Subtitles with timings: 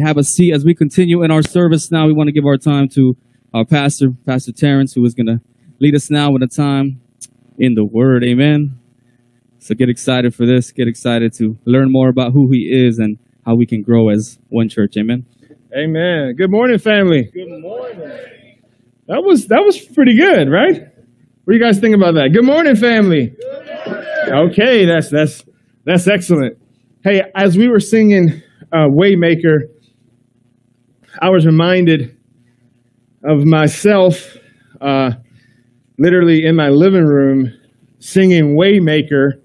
[0.00, 2.06] Have a seat as we continue in our service now.
[2.06, 3.16] We want to give our time to
[3.52, 5.40] our pastor, Pastor Terrence, who is going to
[5.80, 7.00] lead us now with a time
[7.58, 8.24] in the Word.
[8.24, 8.78] Amen.
[9.58, 10.72] So get excited for this.
[10.72, 14.38] Get excited to learn more about who He is and how we can grow as
[14.48, 14.96] one church.
[14.98, 15.26] Amen.
[15.76, 16.34] Amen.
[16.36, 17.30] Good morning, family.
[17.32, 18.60] Good morning.
[19.06, 20.80] That was that was pretty good, right?
[21.44, 22.30] What do you guys think about that?
[22.32, 23.28] Good morning, family.
[23.28, 24.50] Good morning.
[24.50, 25.44] Okay, that's that's
[25.84, 26.58] that's excellent.
[27.02, 28.42] Hey, as we were singing
[28.72, 29.68] uh, Waymaker,
[31.20, 32.16] I was reminded
[33.22, 34.36] of myself,
[34.80, 35.12] uh,
[35.96, 37.52] literally in my living room,
[38.00, 39.40] singing Waymaker,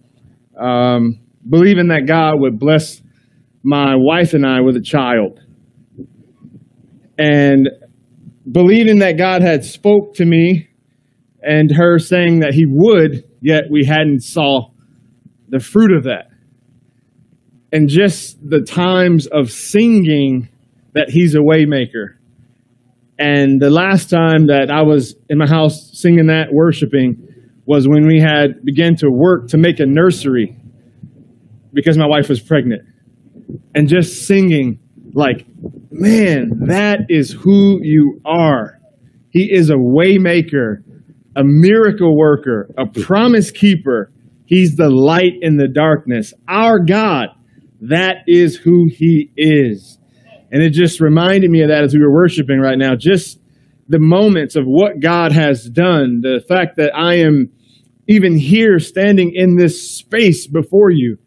[0.60, 3.02] um, believing that God would bless
[3.62, 5.42] my wife and I with a child,
[7.18, 7.70] and
[8.52, 10.70] believing that God had spoke to me,
[11.42, 14.72] and her saying that He would, yet we hadn't saw
[15.50, 16.32] the fruit of that,
[17.72, 20.50] and just the times of singing
[21.00, 22.18] that he's a waymaker.
[23.18, 27.26] And the last time that I was in my house singing that, worshiping,
[27.66, 30.58] was when we had began to work to make a nursery
[31.72, 32.82] because my wife was pregnant.
[33.74, 34.80] And just singing
[35.14, 35.46] like,
[35.90, 38.78] man, that is who you are.
[39.30, 40.84] He is a waymaker,
[41.34, 44.12] a miracle worker, a promise keeper.
[44.46, 46.34] He's the light in the darkness.
[46.50, 47.30] Our God,
[47.82, 49.99] that is who he is.
[50.52, 52.96] And it just reminded me of that as we were worshiping right now.
[52.96, 53.40] Just
[53.88, 57.52] the moments of what God has done, the fact that I am
[58.08, 61.18] even here standing in this space before you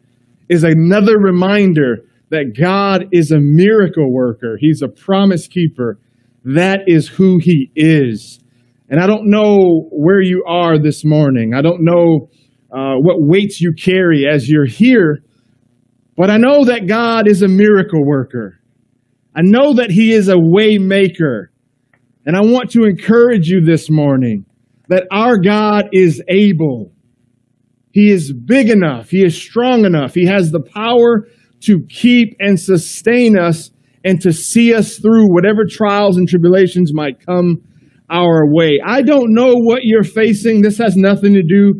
[0.49, 4.57] is another reminder that God is a miracle worker.
[4.59, 5.99] He's a promise keeper.
[6.43, 8.39] That is who he is.
[8.89, 11.53] And I don't know where you are this morning.
[11.53, 12.29] I don't know
[12.71, 15.23] uh, what weights you carry as you're here,
[16.17, 18.59] but I know that God is a miracle worker.
[19.35, 21.47] I know that He is a waymaker.
[22.25, 24.45] And I want to encourage you this morning
[24.87, 26.91] that our God is able.
[27.91, 29.09] He is big enough.
[29.09, 30.13] He is strong enough.
[30.13, 31.27] He has the power
[31.61, 33.71] to keep and sustain us
[34.03, 37.61] and to see us through whatever trials and tribulations might come
[38.09, 38.79] our way.
[38.85, 40.61] I don't know what you're facing.
[40.61, 41.73] This has nothing to do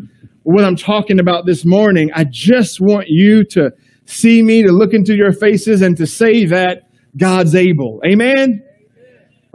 [0.44, 2.10] with what I'm talking about this morning.
[2.14, 3.72] I just want you to
[4.06, 6.84] see me, to look into your faces, and to say that
[7.18, 8.02] God's able.
[8.06, 8.64] Amen?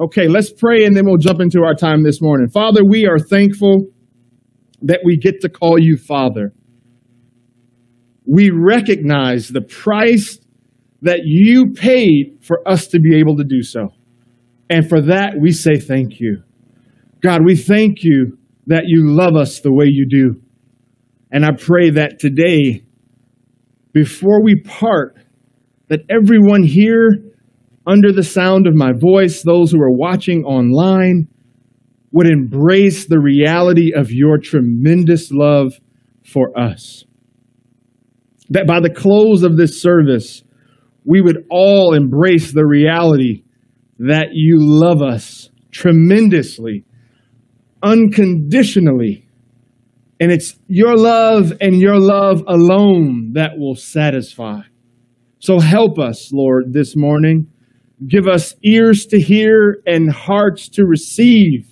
[0.00, 2.48] Okay, let's pray and then we'll jump into our time this morning.
[2.48, 3.86] Father, we are thankful
[4.82, 6.52] that we get to call you Father.
[8.24, 10.38] We recognize the price
[11.02, 13.88] that you paid for us to be able to do so.
[14.70, 16.42] And for that, we say thank you.
[17.20, 20.40] God, we thank you that you love us the way you do.
[21.32, 22.84] And I pray that today,
[23.92, 25.16] before we part,
[25.88, 27.27] that everyone here
[27.88, 31.26] under the sound of my voice, those who are watching online,
[32.12, 35.72] would embrace the reality of your tremendous love
[36.24, 37.04] for us.
[38.50, 40.42] That by the close of this service,
[41.04, 43.42] we would all embrace the reality
[43.98, 46.84] that you love us tremendously,
[47.82, 49.26] unconditionally.
[50.20, 54.60] And it's your love and your love alone that will satisfy.
[55.38, 57.50] So help us, Lord, this morning
[58.06, 61.66] Give us ears to hear and hearts to receive,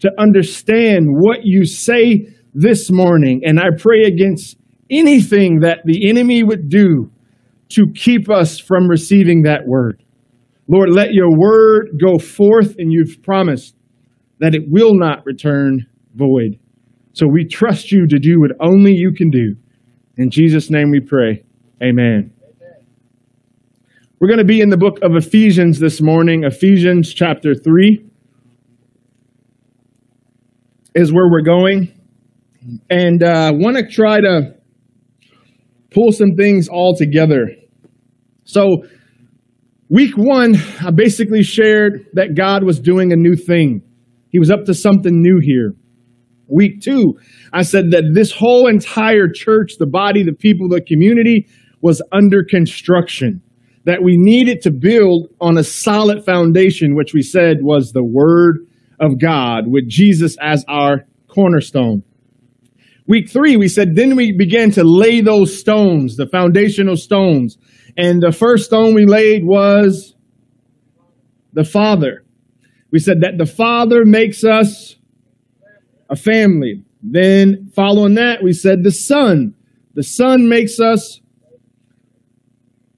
[0.00, 3.42] to understand what you say this morning.
[3.44, 4.56] And I pray against
[4.90, 7.10] anything that the enemy would do
[7.70, 10.02] to keep us from receiving that word.
[10.68, 13.74] Lord, let your word go forth, and you've promised
[14.38, 16.58] that it will not return void.
[17.12, 19.56] So we trust you to do what only you can do.
[20.16, 21.44] In Jesus' name we pray.
[21.82, 22.35] Amen.
[24.18, 26.44] We're going to be in the book of Ephesians this morning.
[26.44, 28.02] Ephesians chapter 3
[30.94, 31.92] is where we're going.
[32.88, 34.54] And I uh, want to try to
[35.90, 37.50] pull some things all together.
[38.44, 38.84] So,
[39.90, 43.82] week one, I basically shared that God was doing a new thing,
[44.30, 45.74] He was up to something new here.
[46.48, 47.18] Week two,
[47.52, 51.48] I said that this whole entire church, the body, the people, the community
[51.82, 53.42] was under construction
[53.86, 58.66] that we needed to build on a solid foundation, which we said was the Word
[58.98, 62.02] of God, with Jesus as our cornerstone.
[63.06, 67.56] Week three, we said, then we began to lay those stones, the foundational stones.
[67.96, 70.16] And the first stone we laid was
[71.52, 72.24] the Father.
[72.90, 74.96] We said that the Father makes us
[76.10, 76.82] a family.
[77.02, 79.54] Then, following that, we said the Son.
[79.94, 81.20] The Son makes us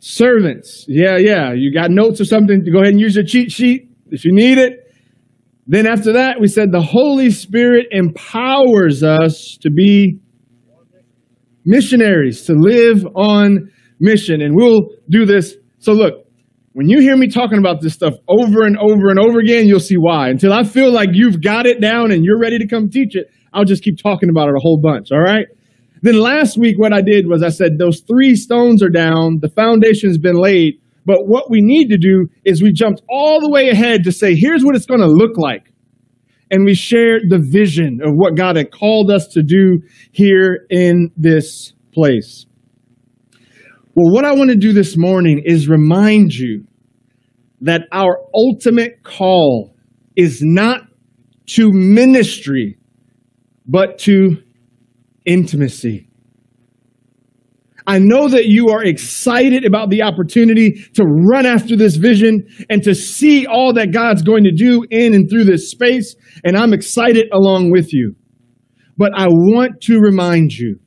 [0.01, 0.85] Servants.
[0.89, 1.53] Yeah, yeah.
[1.53, 2.65] You got notes or something?
[2.65, 4.85] Go ahead and use your cheat sheet if you need it.
[5.67, 10.19] Then after that, we said the Holy Spirit empowers us to be
[11.65, 14.41] missionaries, to live on mission.
[14.41, 15.57] And we'll do this.
[15.79, 16.25] So look,
[16.73, 19.81] when you hear me talking about this stuff over and over and over again, you'll
[19.81, 20.29] see why.
[20.29, 23.27] Until I feel like you've got it down and you're ready to come teach it,
[23.53, 25.09] I'll just keep talking about it a whole bunch.
[25.13, 25.47] All right.
[26.03, 29.39] Then last week, what I did was I said, those three stones are down.
[29.41, 30.81] The foundation's been laid.
[31.05, 34.35] But what we need to do is we jumped all the way ahead to say,
[34.35, 35.73] here's what it's going to look like.
[36.51, 41.11] And we shared the vision of what God had called us to do here in
[41.17, 42.47] this place.
[43.95, 46.65] Well, what I want to do this morning is remind you
[47.63, 49.75] that our ultimate call
[50.15, 50.83] is not
[51.47, 52.79] to ministry,
[53.67, 54.37] but to
[55.29, 56.09] intimacy.
[57.87, 62.83] I know that you are excited about the opportunity to run after this vision and
[62.83, 66.15] to see all that God's going to do in and through this space,
[66.45, 68.15] and I'm excited along with you.
[68.99, 70.81] But I want to remind you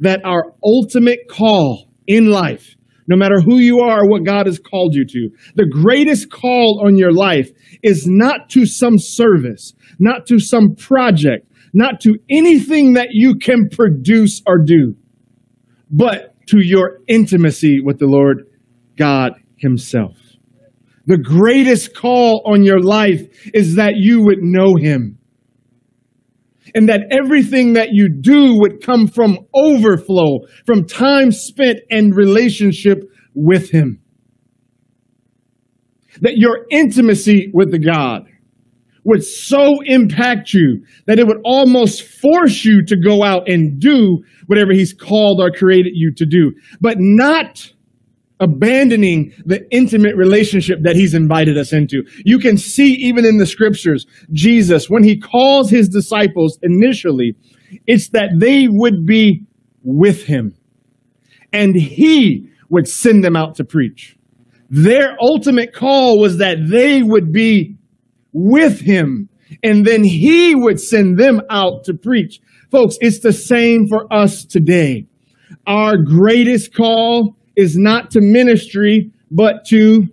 [0.00, 2.74] that our ultimate call in life,
[3.06, 6.96] no matter who you are what God has called you to, the greatest call on
[6.96, 7.50] your life
[7.84, 13.68] is not to some service, not to some project, not to anything that you can
[13.68, 14.96] produce or do,
[15.90, 18.46] but to your intimacy with the Lord
[18.96, 20.16] God Himself.
[21.06, 23.22] The greatest call on your life
[23.54, 25.18] is that you would know Him.
[26.72, 33.10] And that everything that you do would come from overflow, from time spent and relationship
[33.34, 34.00] with Him.
[36.20, 38.29] That your intimacy with the God
[39.04, 44.22] would so impact you that it would almost force you to go out and do
[44.46, 47.72] whatever he's called or created you to do, but not
[48.40, 52.02] abandoning the intimate relationship that he's invited us into.
[52.24, 57.36] You can see even in the scriptures, Jesus, when he calls his disciples initially,
[57.86, 59.44] it's that they would be
[59.82, 60.54] with him
[61.52, 64.16] and he would send them out to preach.
[64.70, 67.76] Their ultimate call was that they would be
[68.32, 69.28] with him,
[69.62, 72.40] and then he would send them out to preach.
[72.70, 75.06] Folks, it's the same for us today.
[75.66, 80.08] Our greatest call is not to ministry, but to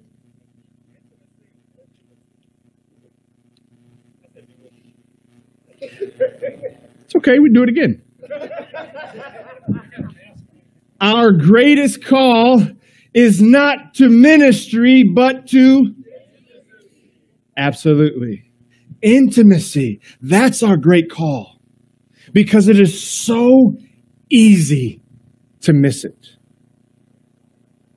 [7.08, 8.02] It's okay, we do it again.
[11.00, 12.68] Our greatest call
[13.14, 15.96] is not to ministry, but to
[17.58, 18.52] Absolutely.
[19.02, 20.00] Intimacy.
[20.22, 21.60] That's our great call
[22.32, 23.76] because it is so
[24.30, 25.02] easy
[25.62, 26.38] to miss it.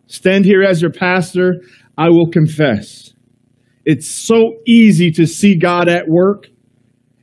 [0.07, 1.63] Stand here as your pastor.
[1.97, 3.13] I will confess.
[3.85, 6.49] It's so easy to see God at work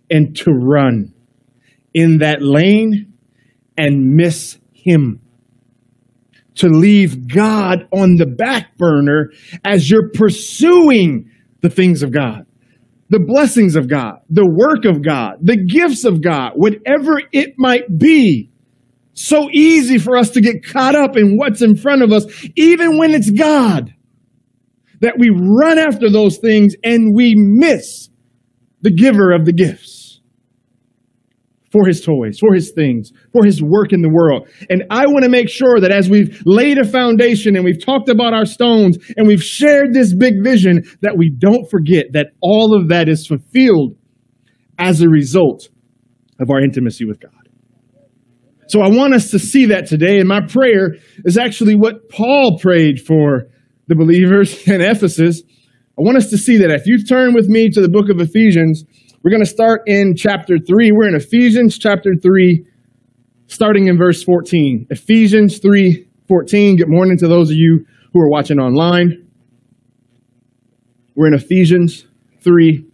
[0.09, 1.13] and to run
[1.93, 3.13] in that lane
[3.77, 5.21] and miss Him.
[6.55, 9.31] To leave God on the back burner
[9.63, 11.29] as you're pursuing
[11.61, 12.45] the things of God,
[13.09, 17.97] the blessings of God, the work of God, the gifts of God, whatever it might
[17.97, 18.49] be.
[19.13, 22.25] So easy for us to get caught up in what's in front of us,
[22.55, 23.93] even when it's God,
[24.99, 28.09] that we run after those things and we miss
[28.81, 29.96] the giver of the gifts
[31.71, 34.47] for his toys, for his things, for his work in the world.
[34.69, 38.09] And I want to make sure that as we've laid a foundation and we've talked
[38.09, 42.73] about our stones and we've shared this big vision, that we don't forget that all
[42.73, 43.95] of that is fulfilled
[44.79, 45.69] as a result
[46.39, 47.31] of our intimacy with God.
[48.67, 50.19] So I want us to see that today.
[50.19, 53.47] And my prayer is actually what Paul prayed for
[53.87, 55.41] the believers in Ephesus.
[55.97, 56.69] I want us to see that.
[56.69, 58.83] If you turn with me to the book of Ephesians,
[59.27, 60.93] we're going to start in chapter 3.
[60.93, 62.65] We're in Ephesians chapter 3,
[63.47, 64.87] starting in verse 14.
[64.89, 66.77] Ephesians 3 14.
[66.77, 69.27] Good morning to those of you who are watching online.
[71.13, 72.05] We're in Ephesians
[72.39, 72.85] 3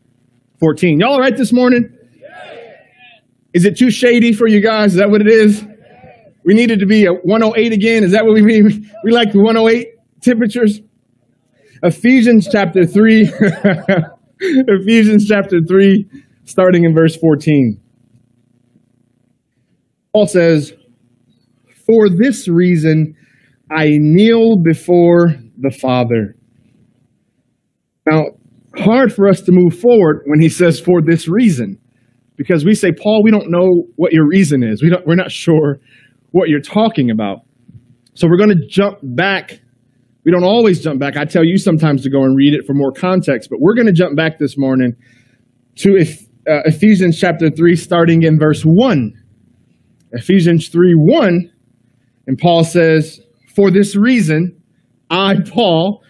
[0.60, 1.00] 14.
[1.02, 1.96] Y'all all right this morning?
[3.54, 4.94] Is it too shady for you guys?
[4.94, 5.64] Is that what it is?
[6.44, 8.04] We needed to be at 108 again.
[8.04, 8.92] Is that what we mean?
[9.04, 9.88] We like the 108
[10.24, 10.82] temperatures?
[11.84, 13.32] Ephesians chapter 3.
[14.68, 16.06] Ephesians chapter 3,
[16.44, 17.80] starting in verse 14.
[20.14, 20.74] Paul says,
[21.88, 23.16] For this reason
[23.72, 26.36] I kneel before the Father.
[28.06, 28.24] Now,
[28.76, 31.80] hard for us to move forward when he says, For this reason.
[32.36, 34.84] Because we say, Paul, we don't know what your reason is.
[34.84, 35.80] We don't, we're not sure
[36.32, 37.40] what you're talking about.
[38.14, 39.62] So we're going to jump back
[40.26, 41.18] We don't always jump back.
[41.18, 43.88] I tell you sometimes to go and read it for more context, but we're going
[43.88, 44.94] to jump back this morning
[45.78, 49.12] to uh, Ephesians chapter 3, starting in verse 1.
[50.14, 51.52] Ephesians 3 1,
[52.28, 53.20] and Paul says,
[53.56, 54.62] For this reason,
[55.10, 56.04] I, Paul,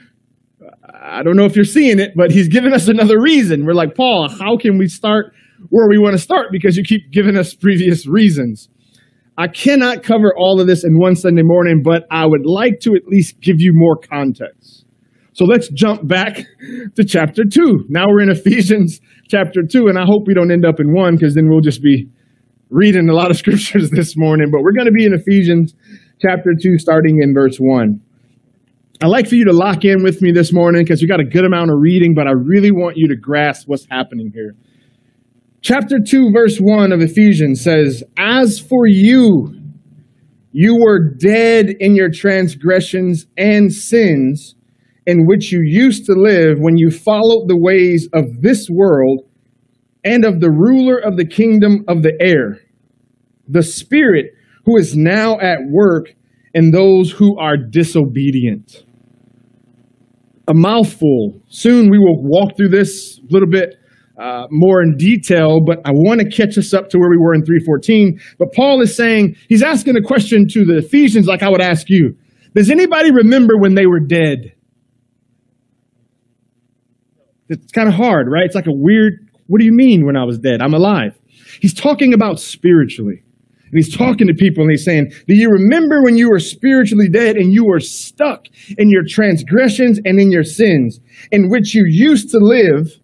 [0.93, 3.65] I don't know if you're seeing it, but he's giving us another reason.
[3.65, 5.34] We're like, Paul, how can we start
[5.70, 6.48] where we want to start?
[6.51, 8.70] Because you keep giving us previous reasons.
[9.38, 12.94] I cannot cover all of this in one Sunday morning, but I would like to
[12.94, 14.86] at least give you more context.
[15.34, 16.46] So let's jump back
[16.96, 17.86] to chapter 2.
[17.90, 21.16] Now we're in Ephesians chapter 2, and I hope we don't end up in 1
[21.16, 22.08] because then we'll just be
[22.70, 24.52] reading a lot of scriptures this morning.
[24.52, 25.74] But we're going to be in Ephesians
[26.22, 28.00] chapter 2, starting in verse 1.
[29.02, 31.25] I'd like for you to lock in with me this morning because we got a
[31.25, 34.56] good amount of reading, but I really want you to grasp what's happening here.
[35.63, 39.55] Chapter 2, verse 1 of Ephesians says, As for you,
[40.51, 44.55] you were dead in your transgressions and sins
[45.08, 49.22] in which you used to live when you followed the ways of this world
[50.03, 52.60] and of the ruler of the kingdom of the air,
[53.48, 54.34] the Spirit
[54.65, 56.08] who is now at work
[56.53, 58.84] in those who are disobedient.
[60.50, 61.41] A mouthful.
[61.48, 63.75] Soon we will walk through this a little bit
[64.17, 67.34] uh, more in detail, but I want to catch us up to where we were
[67.34, 68.20] in 314.
[68.38, 71.89] But Paul is saying, he's asking a question to the Ephesians like I would ask
[71.89, 72.15] you.
[72.55, 74.53] Does anybody remember when they were dead?
[77.50, 78.46] It's kind of hard, right?
[78.46, 80.62] It's like a weird, what do you mean when I was dead?
[80.62, 81.20] I'm alive.
[81.60, 83.24] He's talking about spiritually.
[83.74, 87.10] And he's talking to people and he's saying, Do you remember when you were spiritually
[87.10, 88.46] dead and you were stuck
[88.77, 91.00] in your transgressions and in your sins,
[91.32, 93.00] in which you used to live?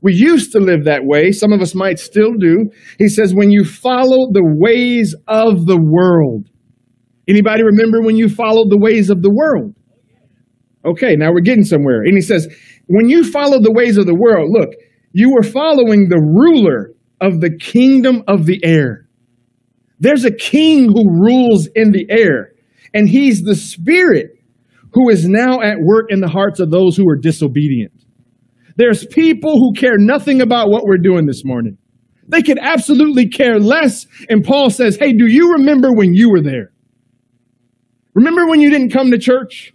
[0.00, 1.32] We used to live that way.
[1.32, 2.70] Some of us might still do.
[2.98, 6.48] He says, when you follow the ways of the world.
[7.26, 9.74] Anybody remember when you followed the ways of the world?
[10.84, 12.02] Okay, now we're getting somewhere.
[12.02, 12.46] And he says,
[12.86, 14.70] when you follow the ways of the world, look,
[15.12, 19.08] you were following the ruler of the kingdom of the air.
[19.98, 22.52] There's a king who rules in the air,
[22.94, 24.38] and he's the spirit
[24.92, 27.92] who is now at work in the hearts of those who are disobedient.
[28.78, 31.76] There's people who care nothing about what we're doing this morning.
[32.28, 34.06] They could absolutely care less.
[34.30, 36.72] And Paul says, Hey, do you remember when you were there?
[38.14, 39.74] Remember when you didn't come to church?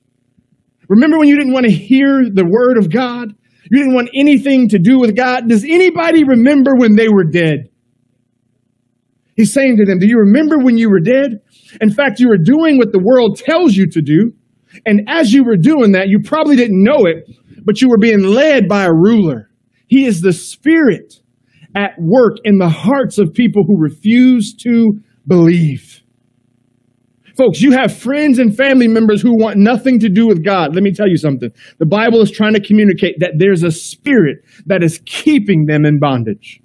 [0.87, 3.35] Remember when you didn't want to hear the word of God?
[3.69, 5.49] You didn't want anything to do with God?
[5.49, 7.69] Does anybody remember when they were dead?
[9.35, 11.41] He's saying to them, Do you remember when you were dead?
[11.81, 14.31] In fact, you were doing what the world tells you to do.
[14.85, 17.27] And as you were doing that, you probably didn't know it,
[17.65, 19.49] but you were being led by a ruler.
[19.87, 21.15] He is the spirit
[21.75, 26.01] at work in the hearts of people who refuse to believe.
[27.35, 30.75] Folks, you have friends and family members who want nothing to do with God.
[30.75, 31.49] Let me tell you something.
[31.79, 35.99] The Bible is trying to communicate that there's a spirit that is keeping them in
[35.99, 36.61] bondage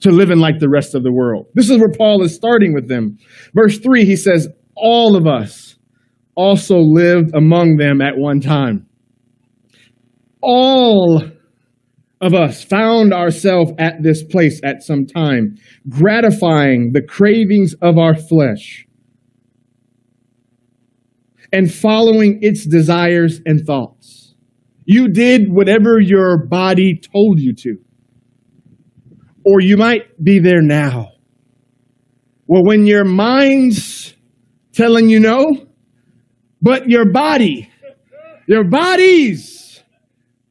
[0.00, 1.46] to living like the rest of the world.
[1.54, 3.18] This is where Paul is starting with them.
[3.54, 5.76] Verse 3, he says, All of us
[6.36, 8.85] also lived among them at one time
[10.46, 11.22] all
[12.20, 15.56] of us found ourselves at this place at some time,
[15.88, 18.86] gratifying the cravings of our flesh
[21.52, 24.34] and following its desires and thoughts.
[24.84, 27.78] You did whatever your body told you to.
[29.44, 31.12] Or you might be there now.
[32.46, 34.14] Well, when your mind's
[34.72, 35.66] telling you no,
[36.62, 37.68] but your body,
[38.46, 39.55] your body's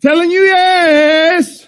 [0.06, 1.68] telling you yes.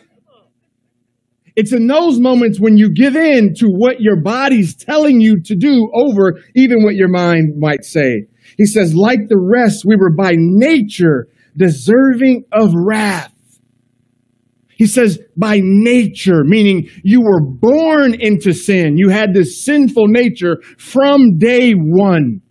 [1.55, 5.55] It's in those moments when you give in to what your body's telling you to
[5.55, 8.27] do over even what your mind might say.
[8.57, 13.33] He says, like the rest, we were by nature deserving of wrath.
[14.69, 18.97] He says, by nature, meaning you were born into sin.
[18.97, 22.43] You had this sinful nature from day one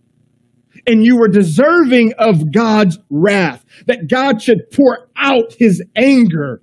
[0.87, 6.61] and you were deserving of God's wrath, that God should pour out his anger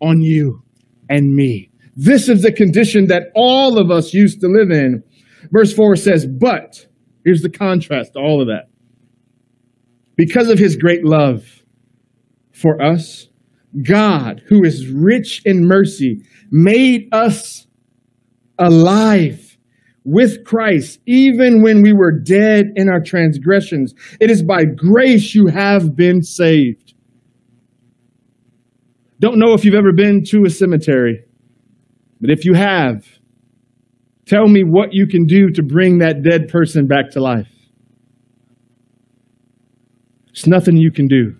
[0.00, 0.62] on you
[1.08, 1.70] and me.
[1.94, 5.04] This is the condition that all of us used to live in.
[5.50, 6.86] Verse 4 says, But,
[7.24, 8.70] here's the contrast to all of that.
[10.16, 11.44] Because of his great love
[12.52, 13.28] for us,
[13.82, 17.66] God, who is rich in mercy, made us
[18.58, 19.41] alive
[20.04, 23.94] with Christ, even when we were dead in our transgressions.
[24.20, 26.94] It is by grace you have been saved.
[29.20, 31.24] Don't know if you've ever been to a cemetery,
[32.20, 33.06] but if you have,
[34.26, 37.48] tell me what you can do to bring that dead person back to life.
[40.26, 41.36] There's nothing you can do.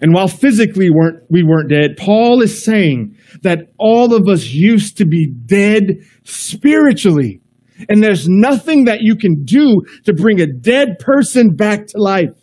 [0.00, 4.98] And while physically weren't, we weren't dead, Paul is saying that all of us used
[4.98, 7.40] to be dead spiritually.
[7.88, 12.36] And there's nothing that you can do to bring a dead person back to life.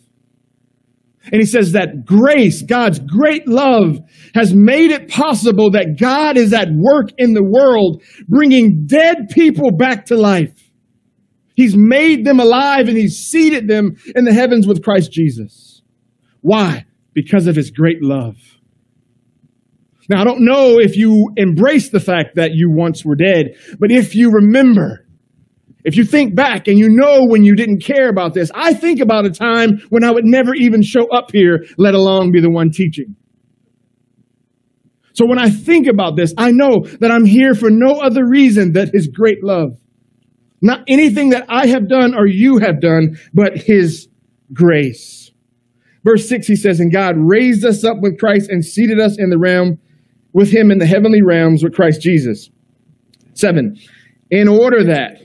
[1.32, 3.98] And he says that grace, God's great love,
[4.34, 9.70] has made it possible that God is at work in the world, bringing dead people
[9.70, 10.70] back to life.
[11.56, 15.82] He's made them alive and he's seated them in the heavens with Christ Jesus.
[16.42, 16.84] Why?
[17.14, 18.36] Because of his great love.
[20.08, 23.90] Now, I don't know if you embrace the fact that you once were dead, but
[23.90, 25.03] if you remember,
[25.84, 29.00] if you think back and you know when you didn't care about this, I think
[29.00, 32.50] about a time when I would never even show up here, let alone be the
[32.50, 33.14] one teaching.
[35.12, 38.72] So when I think about this, I know that I'm here for no other reason
[38.72, 39.78] than his great love.
[40.60, 44.08] Not anything that I have done or you have done, but his
[44.52, 45.30] grace.
[46.02, 49.30] Verse 6, he says, And God raised us up with Christ and seated us in
[49.30, 49.78] the realm
[50.32, 52.50] with him in the heavenly realms with Christ Jesus.
[53.34, 53.76] 7.
[54.30, 55.18] In order that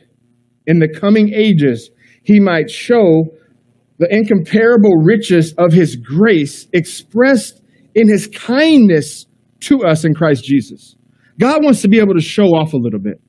[0.69, 1.89] in the coming ages
[2.23, 3.25] he might show
[3.97, 7.61] the incomparable riches of his grace expressed
[7.95, 9.25] in his kindness
[9.61, 10.95] to us in Christ Jesus.
[11.39, 13.19] God wants to be able to show off a little bit.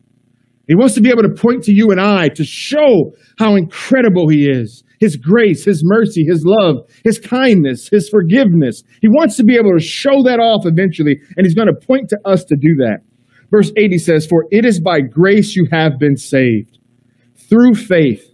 [0.68, 4.28] He wants to be able to point to you and I to show how incredible
[4.28, 4.85] He is.
[5.00, 8.85] His grace, His mercy, His love, His kindness, His forgiveness.
[9.00, 12.11] He wants to be able to show that off eventually, and He's going to point
[12.11, 12.99] to us to do that.
[13.50, 16.78] Verse 80 says, For it is by grace you have been saved
[17.50, 18.25] through faith.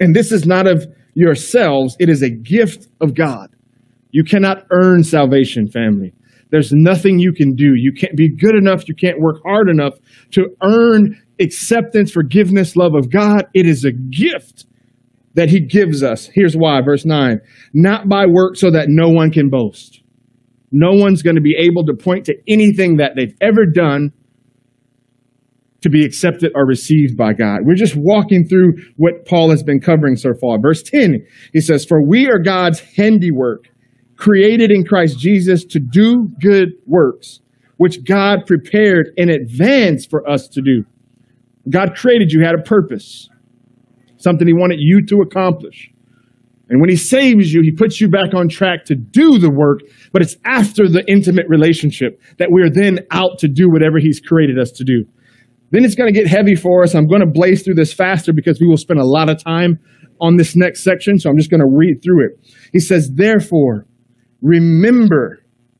[0.00, 3.50] And this is not of yourselves, it is a gift of God.
[4.10, 6.12] You cannot earn salvation, family.
[6.50, 7.74] There's nothing you can do.
[7.76, 8.88] You can't be good enough.
[8.88, 9.94] You can't work hard enough
[10.32, 13.46] to earn acceptance, forgiveness, love of God.
[13.54, 14.66] It is a gift
[15.34, 16.28] that He gives us.
[16.32, 17.40] Here's why, verse 9
[17.72, 20.02] not by work so that no one can boast.
[20.72, 24.12] No one's going to be able to point to anything that they've ever done
[25.82, 27.60] to be accepted or received by God.
[27.62, 30.58] We're just walking through what Paul has been covering so far.
[30.60, 33.68] Verse 10, he says, For we are God's handiwork
[34.16, 37.40] created in Christ Jesus to do good works,
[37.78, 40.84] which God prepared in advance for us to do.
[41.70, 43.28] God created you, had a purpose,
[44.18, 45.90] something He wanted you to accomplish.
[46.68, 49.80] And when He saves you, He puts you back on track to do the work,
[50.12, 54.58] but it's after the intimate relationship that we're then out to do whatever He's created
[54.58, 55.04] us to do.
[55.70, 56.94] Then it's going to get heavy for us.
[56.94, 59.78] I'm going to blaze through this faster because we will spend a lot of time
[60.20, 61.18] on this next section.
[61.18, 62.54] So I'm just going to read through it.
[62.72, 63.86] He says, Therefore,
[64.42, 65.38] remember.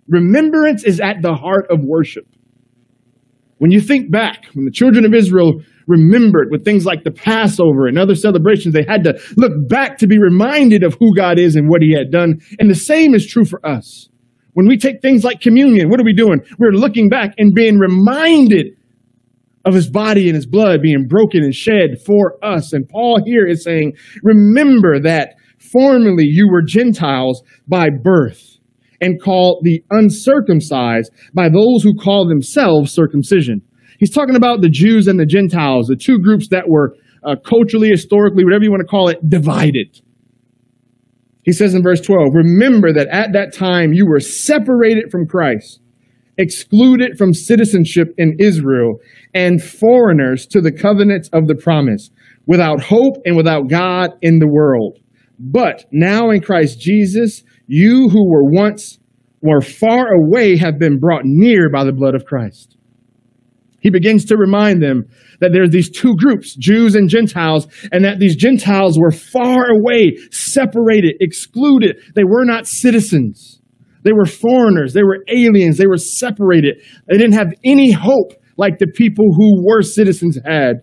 [0.09, 2.27] Remembrance is at the heart of worship.
[3.59, 7.87] When you think back, when the children of Israel remembered with things like the Passover
[7.87, 11.57] and other celebrations, they had to look back to be reminded of who God is
[11.57, 12.41] and what He had done.
[12.59, 14.09] And the same is true for us.
[14.55, 16.41] When we take things like communion, what are we doing?
[16.59, 18.77] We're looking back and being reminded
[19.65, 22.73] of His body and His blood being broken and shed for us.
[22.73, 28.59] And Paul here is saying, remember that formerly you were Gentiles by birth
[29.01, 33.63] and called the uncircumcised by those who call themselves circumcision.
[33.99, 37.89] He's talking about the Jews and the Gentiles, the two groups that were uh, culturally,
[37.89, 40.01] historically, whatever you want to call it, divided.
[41.43, 45.81] He says in verse 12, remember that at that time you were separated from Christ,
[46.39, 48.99] excluded from citizenship in Israel,
[49.35, 52.11] and foreigners to the covenants of the promise,
[52.47, 54.99] without hope and without God in the world.
[55.39, 58.99] But now in Christ Jesus, you who were once
[59.41, 62.77] were far away have been brought near by the blood of Christ.
[63.81, 65.07] He begins to remind them
[65.41, 69.71] that there are these two groups, Jews and Gentiles, and that these Gentiles were far
[69.71, 71.97] away, separated, excluded.
[72.15, 73.63] They were not citizens.
[74.03, 74.93] They were foreigners.
[74.93, 75.79] They were aliens.
[75.79, 76.83] They were separated.
[77.07, 80.83] They didn't have any hope like the people who were citizens had.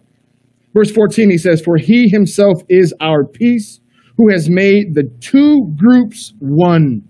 [0.74, 3.80] Verse 14, he says, For he himself is our peace
[4.18, 7.08] who has made the two groups one.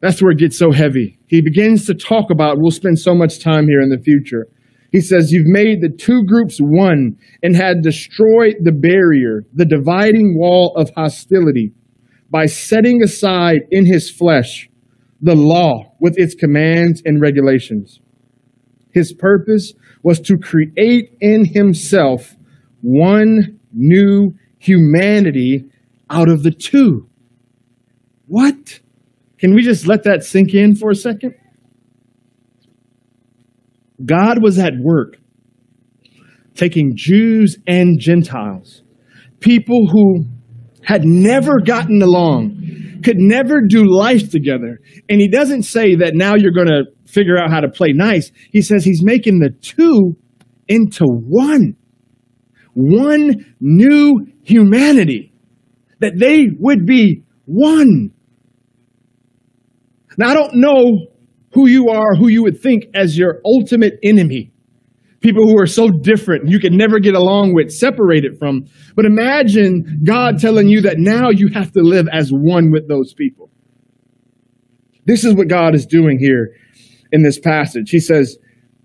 [0.00, 1.18] That's where it gets so heavy.
[1.26, 4.48] He begins to talk about, we'll spend so much time here in the future.
[4.90, 10.38] He says, You've made the two groups one and had destroyed the barrier, the dividing
[10.38, 11.74] wall of hostility,
[12.30, 14.70] by setting aside in his flesh
[15.20, 18.00] the law with its commands and regulations.
[18.92, 19.72] His purpose
[20.02, 22.36] was to create in himself
[22.82, 25.64] one new humanity
[26.08, 27.08] out of the two.
[28.26, 28.80] What?
[29.38, 31.34] Can we just let that sink in for a second?
[34.04, 35.16] God was at work
[36.54, 38.82] taking Jews and Gentiles,
[39.40, 40.26] people who
[40.82, 44.78] had never gotten along, could never do life together.
[45.08, 48.30] And he doesn't say that now you're going to figure out how to play nice.
[48.50, 50.16] He says he's making the two
[50.68, 51.76] into one.
[52.74, 55.32] One new humanity.
[55.98, 58.12] That they would be one.
[60.16, 61.06] Now, I don't know
[61.52, 64.52] who you are, who you would think as your ultimate enemy.
[65.20, 68.64] People who are so different, you can never get along with, separated from.
[68.96, 73.12] But imagine God telling you that now you have to live as one with those
[73.12, 73.50] people.
[75.04, 76.54] This is what God is doing here
[77.12, 77.90] in this passage.
[77.90, 78.38] He says,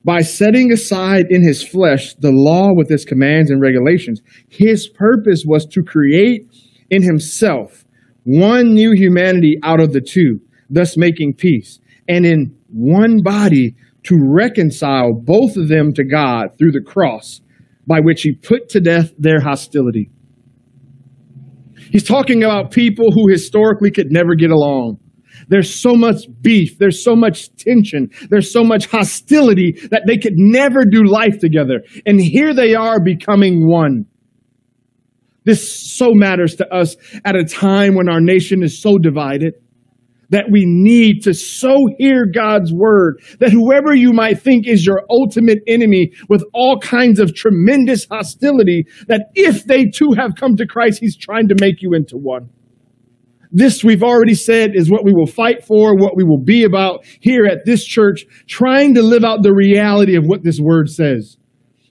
[0.04, 5.44] by setting aside in his flesh the law with its commands and regulations, his purpose
[5.46, 6.46] was to create
[6.92, 7.86] in himself
[8.24, 14.16] one new humanity out of the two, thus making peace, and in one body to
[14.22, 17.42] reconcile both of them to God through the cross,
[17.88, 20.12] by which he put to death their hostility.
[21.92, 25.00] He's talking about people who historically could never get along.
[25.48, 26.78] There's so much beef.
[26.78, 28.10] There's so much tension.
[28.30, 31.82] There's so much hostility that they could never do life together.
[32.06, 34.06] And here they are becoming one.
[35.44, 39.54] This so matters to us at a time when our nation is so divided
[40.30, 45.04] that we need to so hear God's word that whoever you might think is your
[45.10, 50.66] ultimate enemy with all kinds of tremendous hostility, that if they too have come to
[50.66, 52.50] Christ, he's trying to make you into one.
[53.58, 57.06] This, we've already said, is what we will fight for, what we will be about
[57.22, 61.38] here at this church, trying to live out the reality of what this word says.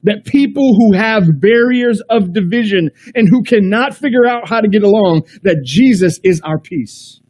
[0.03, 4.83] That people who have barriers of division and who cannot figure out how to get
[4.83, 7.22] along, that Jesus is our peace.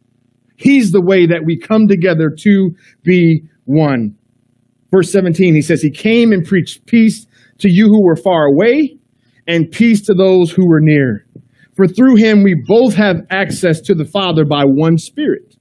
[0.57, 2.71] He's the way that we come together to
[3.03, 4.17] be one.
[4.91, 7.25] Verse 17, he says, He came and preached peace
[7.59, 8.97] to you who were far away
[9.47, 11.24] and peace to those who were near.
[11.75, 15.55] For through him we both have access to the Father by one Spirit.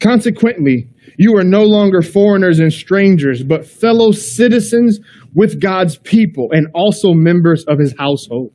[0.00, 5.00] Consequently, you are no longer foreigners and strangers, but fellow citizens
[5.34, 8.52] with God's people and also members of his household.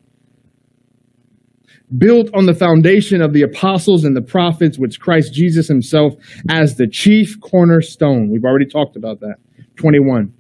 [1.98, 6.14] Built on the foundation of the apostles and the prophets, which Christ Jesus himself
[6.50, 8.30] as the chief cornerstone.
[8.32, 9.36] We've already talked about that.
[9.76, 10.34] 21.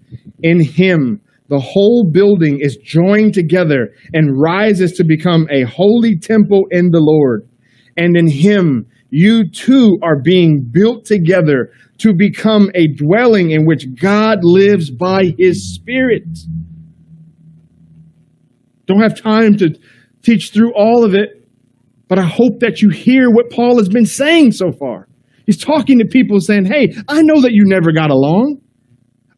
[0.43, 6.65] In him, the whole building is joined together and rises to become a holy temple
[6.71, 7.45] in the Lord.
[7.97, 13.85] And in him, you too are being built together to become a dwelling in which
[14.01, 16.23] God lives by his Spirit.
[18.85, 19.77] Don't have time to
[20.23, 21.49] teach through all of it,
[22.07, 25.09] but I hope that you hear what Paul has been saying so far.
[25.45, 28.60] He's talking to people saying, Hey, I know that you never got along.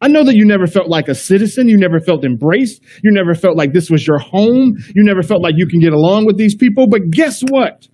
[0.04, 1.66] I know that you never felt like a citizen.
[1.66, 2.82] You never felt embraced.
[3.02, 4.76] You never felt like this was your home.
[4.94, 6.86] You never felt like you can get along with these people.
[6.90, 7.88] But guess what?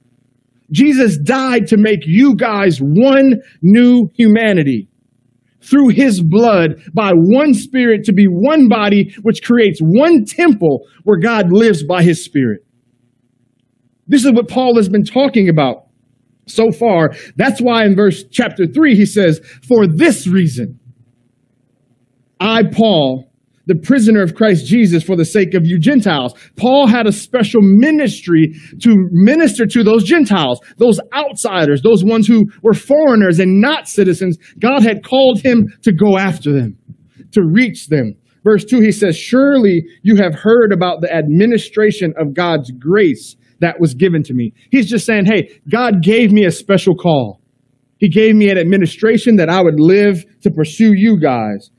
[0.73, 4.89] Jesus died to make you guys one new humanity
[5.63, 11.21] through his blood by one spirit to be one body, which creates one temple where
[11.21, 12.67] God lives by his spirit.
[14.09, 15.85] This is what Paul has been talking about
[16.47, 17.13] so far.
[17.37, 20.80] That's why in verse chapter three, he says, for this reason,
[22.41, 23.31] I, Paul,
[23.67, 26.35] the prisoner of Christ Jesus for the sake of you Gentiles.
[26.57, 32.51] Paul had a special ministry to minister to those Gentiles, those outsiders, those ones who
[32.63, 34.39] were foreigners and not citizens.
[34.59, 36.79] God had called him to go after them,
[37.33, 38.17] to reach them.
[38.43, 43.79] Verse 2, he says, Surely you have heard about the administration of God's grace that
[43.79, 44.53] was given to me.
[44.71, 47.41] He's just saying, Hey, God gave me a special call.
[47.99, 51.71] He gave me an administration that I would live to pursue you guys.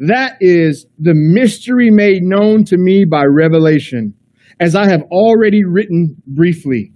[0.00, 4.14] That is the mystery made known to me by revelation,
[4.58, 6.92] as I have already written briefly.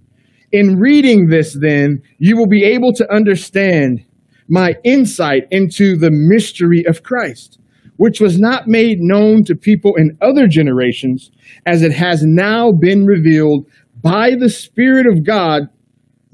[0.53, 4.01] In reading this, then, you will be able to understand
[4.49, 7.59] my insight into the mystery of Christ,
[7.97, 11.31] which was not made known to people in other generations,
[11.67, 13.67] as it has now been revealed
[14.03, 15.69] by the Spirit of God,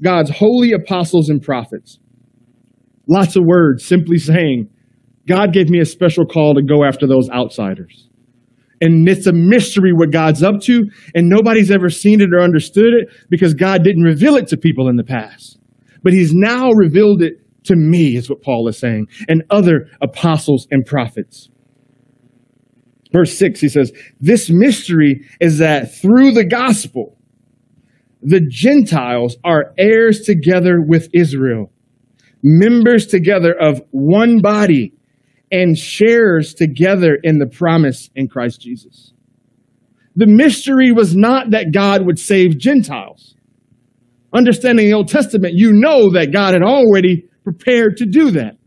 [0.01, 1.99] God's holy apostles and prophets.
[3.07, 4.69] Lots of words simply saying,
[5.27, 8.09] God gave me a special call to go after those outsiders.
[8.81, 12.93] And it's a mystery what God's up to, and nobody's ever seen it or understood
[12.93, 15.59] it because God didn't reveal it to people in the past.
[16.01, 17.33] But He's now revealed it
[17.65, 21.49] to me, is what Paul is saying, and other apostles and prophets.
[23.13, 27.17] Verse 6, he says, This mystery is that through the gospel,
[28.23, 31.71] the Gentiles are heirs together with Israel,
[32.41, 34.93] members together of one body
[35.51, 39.13] and shares together in the promise in Christ Jesus.
[40.15, 43.35] the mystery was not that God would save Gentiles.
[44.33, 48.57] Understanding the Old Testament, you know that God had already prepared to do that.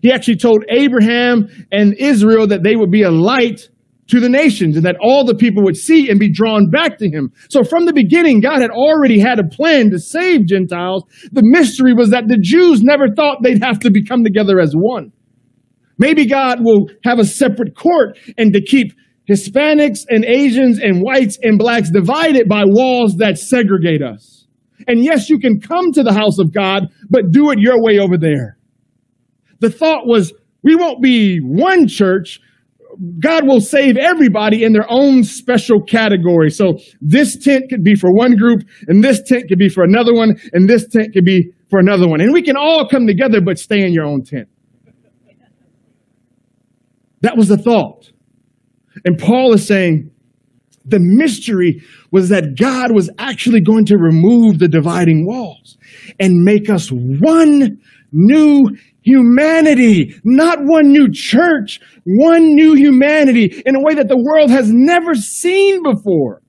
[0.00, 3.68] He actually told Abraham and Israel that they would be a light
[4.08, 7.10] to the nations and that all the people would see and be drawn back to
[7.10, 7.30] him.
[7.50, 11.04] So from the beginning, God had already had a plan to save Gentiles.
[11.32, 15.12] The mystery was that the Jews never thought they'd have to become together as one.
[15.98, 18.92] Maybe God will have a separate court and to keep
[19.28, 24.46] Hispanics and Asians and whites and blacks divided by walls that segregate us.
[24.86, 27.98] And yes, you can come to the house of God, but do it your way
[27.98, 28.56] over there.
[29.60, 30.32] The thought was,
[30.62, 32.40] we won't be one church.
[33.20, 36.50] God will save everybody in their own special category.
[36.50, 40.14] So this tent could be for one group, and this tent could be for another
[40.14, 42.20] one, and this tent could be for another one.
[42.20, 44.48] And we can all come together, but stay in your own tent.
[47.20, 48.10] That was the thought.
[49.04, 50.10] And Paul is saying
[50.84, 55.76] the mystery was that God was actually going to remove the dividing walls
[56.18, 58.64] and make us one new
[59.02, 64.70] humanity, not one new church, one new humanity in a way that the world has
[64.72, 66.42] never seen before.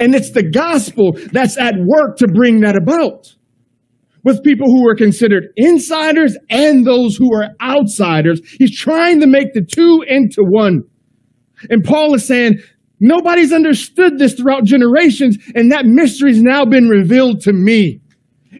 [0.00, 3.34] And it's the gospel that's at work to bring that about
[4.24, 8.40] with people who are considered insiders and those who are outsiders.
[8.58, 10.82] He's trying to make the two into one.
[11.70, 12.60] And Paul is saying,
[13.00, 18.00] nobody's understood this throughout generations, and that mystery's now been revealed to me.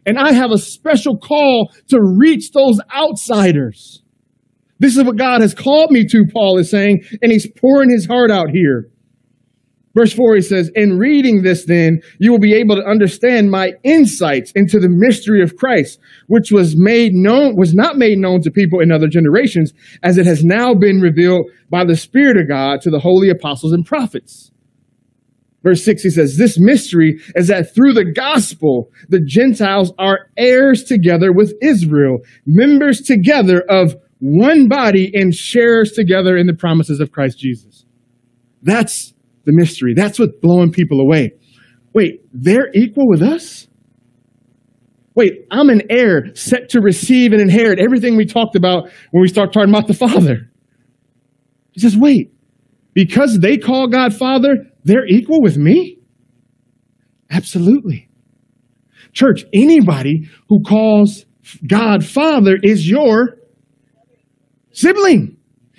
[0.05, 4.01] And I have a special call to reach those outsiders.
[4.79, 8.05] This is what God has called me to, Paul is saying, and he's pouring his
[8.05, 8.89] heart out here.
[9.95, 13.73] Verse 4, he says, In reading this, then, you will be able to understand my
[13.83, 18.51] insights into the mystery of Christ, which was made known, was not made known to
[18.51, 19.73] people in other generations,
[20.03, 23.73] as it has now been revealed by the Spirit of God to the holy apostles
[23.73, 24.51] and prophets.
[25.63, 30.83] Verse 6, he says, This mystery is that through the gospel, the Gentiles are heirs
[30.83, 37.11] together with Israel, members together of one body, and sharers together in the promises of
[37.11, 37.85] Christ Jesus.
[38.61, 39.13] That's
[39.45, 39.93] the mystery.
[39.95, 41.33] That's what's blowing people away.
[41.93, 43.67] Wait, they're equal with us?
[45.15, 49.27] Wait, I'm an heir set to receive and inherit everything we talked about when we
[49.27, 50.49] start talking about the Father.
[51.71, 52.33] He says, wait,
[52.93, 55.99] because they call God Father, they're equal with me?
[57.29, 58.09] Absolutely.
[59.11, 61.25] Church, anybody who calls
[61.67, 63.37] God Father is your
[64.71, 65.37] sibling.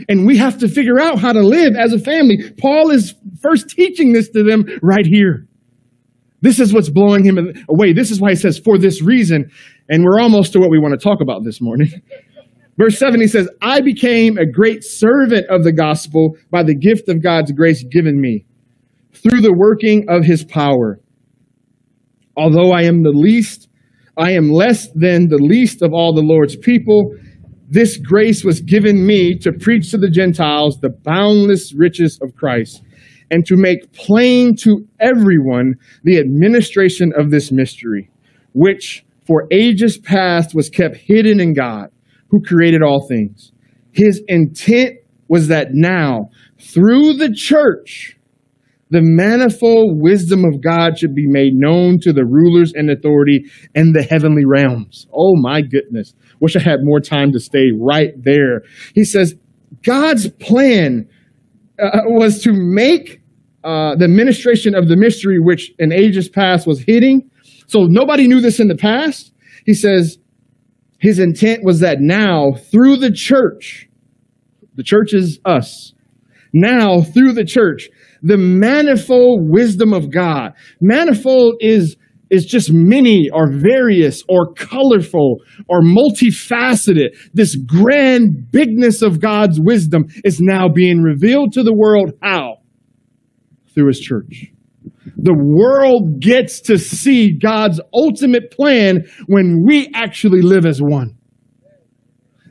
[0.08, 2.38] And we have to figure out how to live as a family.
[2.58, 5.46] Paul is first teaching this to them right here.
[6.42, 7.92] This is what's blowing him away.
[7.92, 9.50] This is why he says, for this reason.
[9.88, 11.88] And we're almost to what we want to talk about this morning.
[12.78, 17.10] Verse 7, he says, I became a great servant of the gospel by the gift
[17.10, 18.46] of God's grace given me
[19.12, 20.98] through the working of his power.
[22.36, 23.68] Although I am the least,
[24.16, 27.14] I am less than the least of all the Lord's people
[27.70, 32.82] this grace was given me to preach to the Gentiles the boundless riches of Christ
[33.30, 38.10] and to make plain to everyone the administration of this mystery,
[38.54, 41.90] which for ages past was kept hidden in God,
[42.30, 43.52] who created all things.
[43.92, 44.96] His intent
[45.28, 48.16] was that now, through the church,
[48.90, 53.44] the manifold wisdom of God should be made known to the rulers and authority
[53.76, 55.06] in the heavenly realms.
[55.14, 56.14] Oh my goodness.
[56.40, 58.62] Wish I had more time to stay right there.
[58.94, 59.34] He says,
[59.82, 61.08] God's plan
[61.78, 63.20] uh, was to make
[63.62, 67.30] uh, the administration of the mystery, which in ages past was hidden.
[67.66, 69.32] So nobody knew this in the past.
[69.66, 70.18] He says,
[70.98, 73.88] his intent was that now, through the church,
[74.74, 75.94] the church is us.
[76.52, 77.88] Now, through the church,
[78.22, 80.52] the manifold wisdom of God.
[80.80, 81.96] Manifold is,
[82.30, 85.38] is just many or various or colorful
[85.68, 87.16] or multifaceted.
[87.34, 92.12] This grand bigness of God's wisdom is now being revealed to the world.
[92.22, 92.58] How?
[93.74, 94.46] Through his church.
[95.16, 101.16] The world gets to see God's ultimate plan when we actually live as one.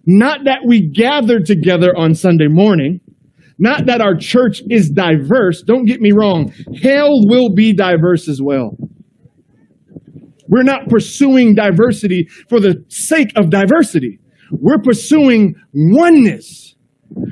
[0.05, 3.01] Not that we gather together on Sunday morning
[3.59, 5.61] not that our church is diverse.
[5.61, 6.53] Don't get me wrong.
[6.81, 8.77] Hell will be diverse as well.
[10.49, 14.19] We're not pursuing diversity for the sake of diversity.
[14.51, 16.75] We're pursuing oneness,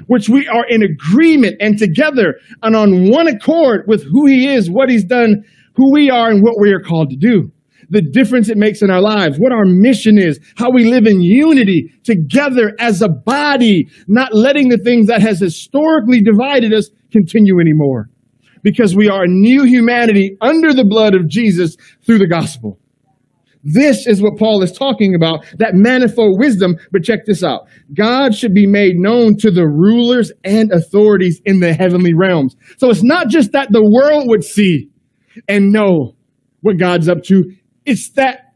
[0.06, 4.70] which we are in agreement and together and on one accord with who he is,
[4.70, 5.44] what he's done,
[5.76, 7.52] who we are, and what we are called to do
[7.90, 11.22] the difference it makes in our lives, what our mission is, how we live in
[11.22, 17.60] unity together as a body, not letting the things that has historically divided us continue
[17.60, 18.10] anymore
[18.62, 22.78] because we are a new humanity under the blood of Jesus through the gospel.
[23.70, 26.78] This is what Paul is talking about, that manifold wisdom.
[26.94, 27.68] But check this out.
[27.94, 32.56] God should be made known to the rulers and authorities in the heavenly realms.
[32.78, 34.90] So it's not just that the world would see
[35.50, 36.16] and know
[36.62, 37.44] what God's up to.
[37.86, 38.54] It's that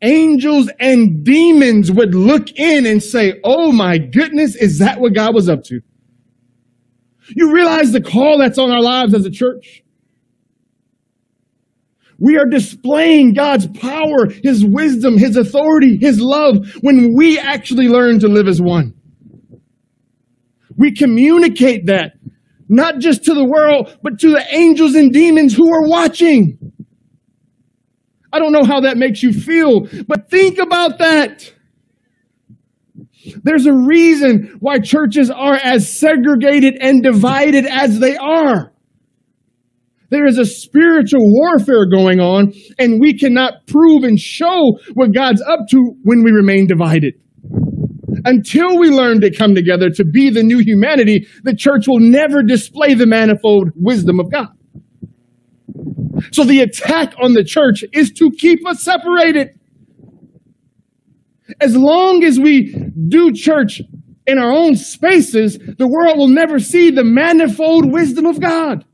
[0.00, 5.34] angels and demons would look in and say, Oh my goodness, is that what God
[5.34, 5.80] was up to?
[7.36, 9.82] You realize the call that's on our lives as a church?
[12.20, 18.20] We are displaying God's power, His wisdom, His authority, His love when we actually learn
[18.20, 18.94] to live as one.
[20.76, 22.12] We communicate that
[22.68, 26.56] not just to the world, but to the angels and demons who are watching.
[28.32, 31.52] I don't know how that makes you feel, but think about that.
[33.42, 38.72] There's a reason why churches are as segregated and divided as they are.
[40.10, 45.42] There is a spiritual warfare going on, and we cannot prove and show what God's
[45.42, 47.14] up to when we remain divided.
[48.24, 52.42] Until we learn to come together to be the new humanity, the church will never
[52.42, 54.48] display the manifold wisdom of God.
[56.32, 59.58] So the attack on the church is to keep us separated.
[61.60, 62.74] As long as we
[63.08, 63.80] do church
[64.26, 68.84] in our own spaces, the world will never see the manifold wisdom of God.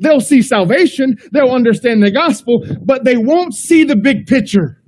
[0.00, 4.80] They'll see salvation, they'll understand the gospel, but they won't see the big picture.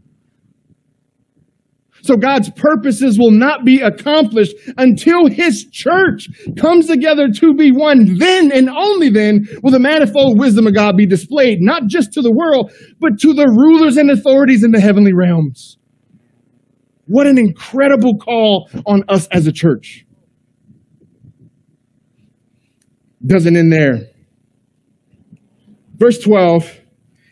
[2.03, 8.18] So God's purposes will not be accomplished until his church comes together to be one.
[8.18, 12.22] Then and only then will the manifold wisdom of God be displayed, not just to
[12.22, 15.79] the world, but to the rulers and authorities in the heavenly realms.
[17.07, 20.05] What an incredible call on us as a church.
[23.25, 24.12] Doesn't end there.
[26.03, 26.81] Verse 12,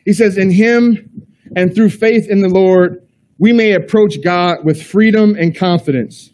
[0.05, 3.05] he says, In him and through faith in the Lord,
[3.37, 6.31] we may approach God with freedom and confidence.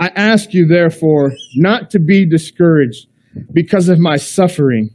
[0.00, 3.06] I ask you, therefore, not to be discouraged
[3.52, 4.90] because of my suffering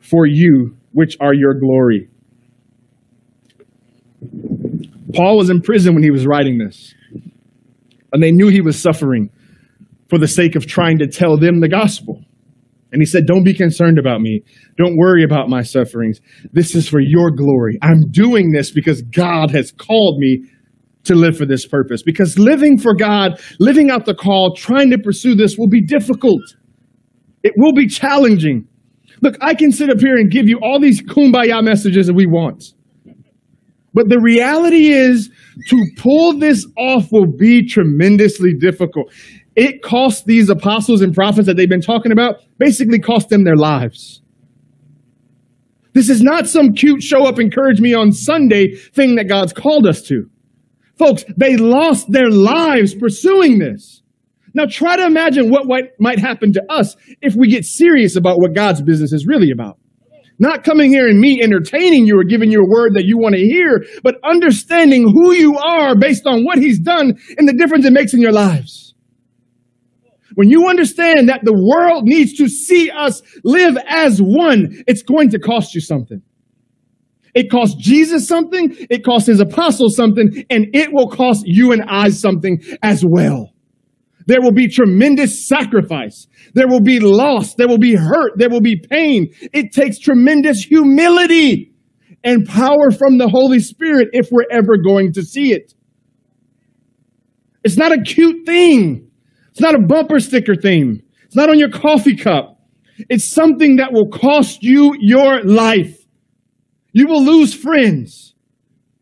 [0.00, 2.10] for you, which are your glory.
[5.14, 6.94] Paul was in prison when he was writing this,
[8.12, 9.30] and they knew he was suffering
[10.10, 12.22] for the sake of trying to tell them the gospel.
[12.94, 14.40] And he said, Don't be concerned about me.
[14.78, 16.20] Don't worry about my sufferings.
[16.52, 17.76] This is for your glory.
[17.82, 20.44] I'm doing this because God has called me
[21.02, 22.04] to live for this purpose.
[22.04, 26.40] Because living for God, living out the call, trying to pursue this will be difficult.
[27.42, 28.68] It will be challenging.
[29.22, 32.26] Look, I can sit up here and give you all these kumbaya messages that we
[32.26, 32.62] want.
[33.92, 35.30] But the reality is,
[35.68, 39.12] to pull this off will be tremendously difficult.
[39.56, 43.56] It cost these apostles and prophets that they've been talking about, basically cost them their
[43.56, 44.20] lives.
[45.92, 49.86] This is not some cute show up, encourage me on Sunday thing that God's called
[49.86, 50.28] us to.
[50.98, 54.02] Folks, they lost their lives pursuing this.
[54.54, 55.66] Now try to imagine what
[55.98, 59.78] might happen to us if we get serious about what God's business is really about.
[60.38, 63.36] Not coming here and me entertaining you or giving you a word that you want
[63.36, 67.84] to hear, but understanding who you are based on what he's done and the difference
[67.84, 68.93] it makes in your lives.
[70.34, 75.30] When you understand that the world needs to see us live as one, it's going
[75.30, 76.22] to cost you something.
[77.34, 81.82] It cost Jesus something, it cost his apostles something, and it will cost you and
[81.88, 83.52] I something as well.
[84.26, 86.26] There will be tremendous sacrifice.
[86.54, 87.54] There will be loss.
[87.54, 88.32] There will be hurt.
[88.36, 89.28] There will be pain.
[89.52, 91.72] It takes tremendous humility
[92.22, 95.74] and power from the Holy Spirit if we're ever going to see it.
[97.64, 99.03] It's not a cute thing.
[99.54, 101.00] It's not a bumper sticker theme.
[101.22, 102.60] It's not on your coffee cup.
[103.08, 105.96] It's something that will cost you your life.
[106.92, 108.34] You will lose friends.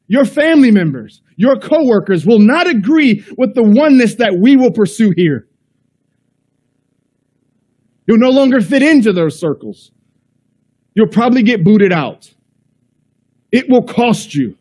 [0.08, 5.14] Your family members, your coworkers will not agree with the oneness that we will pursue
[5.16, 5.48] here.
[8.06, 9.90] You'll no longer fit into those circles.
[10.94, 12.30] You'll probably get booted out.
[13.50, 14.58] It will cost you.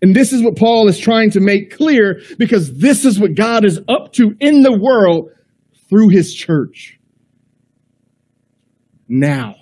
[0.00, 3.64] And this is what Paul is trying to make clear because this is what God
[3.64, 5.30] is up to in the world
[5.88, 6.98] through his church.
[9.08, 9.56] Now,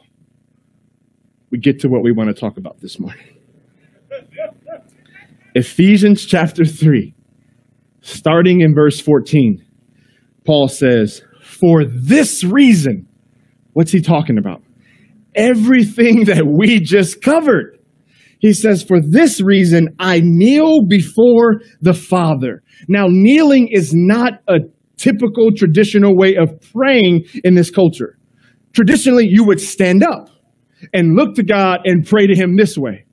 [1.51, 3.39] we get to what we want to talk about this morning.
[5.55, 7.15] Ephesians chapter 3,
[8.03, 9.65] starting in verse 14,
[10.45, 13.09] Paul says, For this reason,
[13.73, 14.63] what's he talking about?
[15.35, 17.76] Everything that we just covered
[18.39, 22.63] he says, For this reason, I kneel before the Father.
[22.89, 24.59] Now, kneeling is not a
[24.97, 28.19] typical traditional way of praying in this culture.
[28.73, 30.29] Traditionally, you would stand up
[30.93, 33.05] and look to God and pray to Him this way.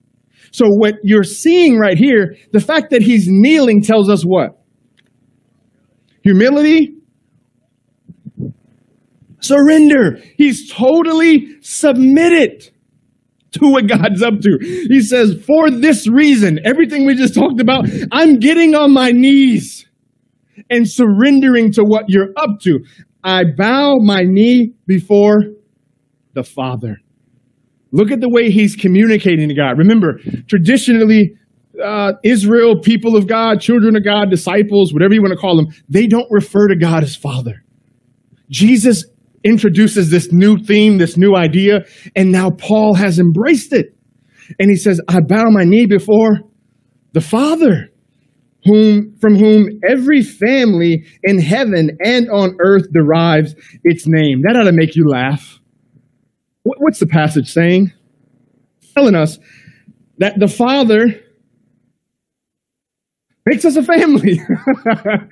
[0.51, 4.59] So, what you're seeing right here, the fact that He's kneeling tells us what?
[6.23, 6.95] Humility,
[9.39, 10.19] surrender.
[10.37, 12.72] He's totally submitted
[13.53, 14.57] to what God's up to.
[14.61, 19.87] He says, For this reason, everything we just talked about, I'm getting on my knees
[20.69, 22.79] and surrendering to what you're up to.
[23.23, 25.43] I bow my knee before
[26.33, 26.97] the Father.
[27.91, 29.77] Look at the way he's communicating to God.
[29.77, 31.35] Remember, traditionally,
[31.83, 35.67] uh, Israel, people of God, children of God, disciples, whatever you want to call them,
[35.89, 37.63] they don't refer to God as Father.
[38.49, 39.05] Jesus
[39.43, 41.85] introduces this new theme, this new idea,
[42.15, 43.95] and now Paul has embraced it.
[44.59, 46.39] And he says, I bow my knee before
[47.13, 47.89] the Father
[48.65, 54.41] whom from whom every family in heaven and on earth derives its name.
[54.43, 55.59] That ought to make you laugh.
[56.63, 57.91] What's the passage saying?
[58.95, 59.37] Telling us
[60.19, 61.07] that the Father
[63.45, 64.39] makes us a family.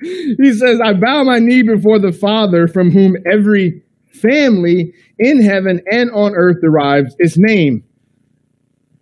[0.02, 3.82] he says, I bow my knee before the Father from whom every
[4.14, 7.84] family in heaven and on earth derives its name.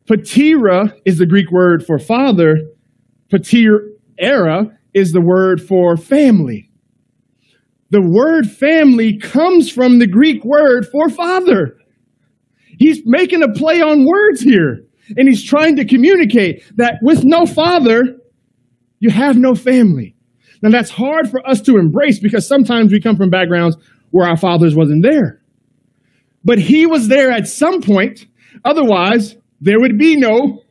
[0.07, 2.59] Patira is the Greek word for father.
[3.33, 3.79] Patir
[4.19, 6.71] era is the word for family.
[7.91, 11.77] The word family comes from the Greek word for father.
[12.79, 14.85] He's making a play on words here.
[15.17, 18.17] And he's trying to communicate that with no father,
[19.01, 20.15] you have no family.
[20.63, 23.77] Now that's hard for us to embrace because sometimes we come from backgrounds
[24.11, 25.41] where our fathers wasn't there.
[26.45, 28.27] But he was there at some point.
[28.65, 30.63] Otherwise, there would be no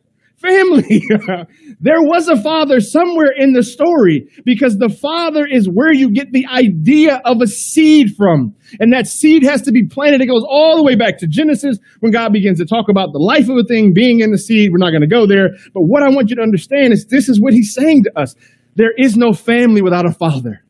[0.41, 1.03] family.
[1.79, 6.31] there was a father somewhere in the story because the father is where you get
[6.31, 8.55] the idea of a seed from.
[8.79, 10.21] And that seed has to be planted.
[10.21, 13.19] It goes all the way back to Genesis when God begins to talk about the
[13.19, 14.71] life of a thing being in the seed.
[14.71, 15.49] We're not going to go there.
[15.73, 18.35] But what I want you to understand is this is what he's saying to us.
[18.75, 20.63] There is no family without a father.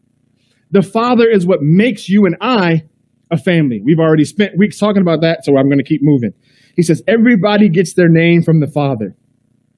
[0.72, 2.84] The father is what makes you and I
[3.32, 3.82] a family.
[3.84, 6.32] We've already spent weeks talking about that, so I'm going to keep moving.
[6.76, 9.16] He says, everybody gets their name from the father.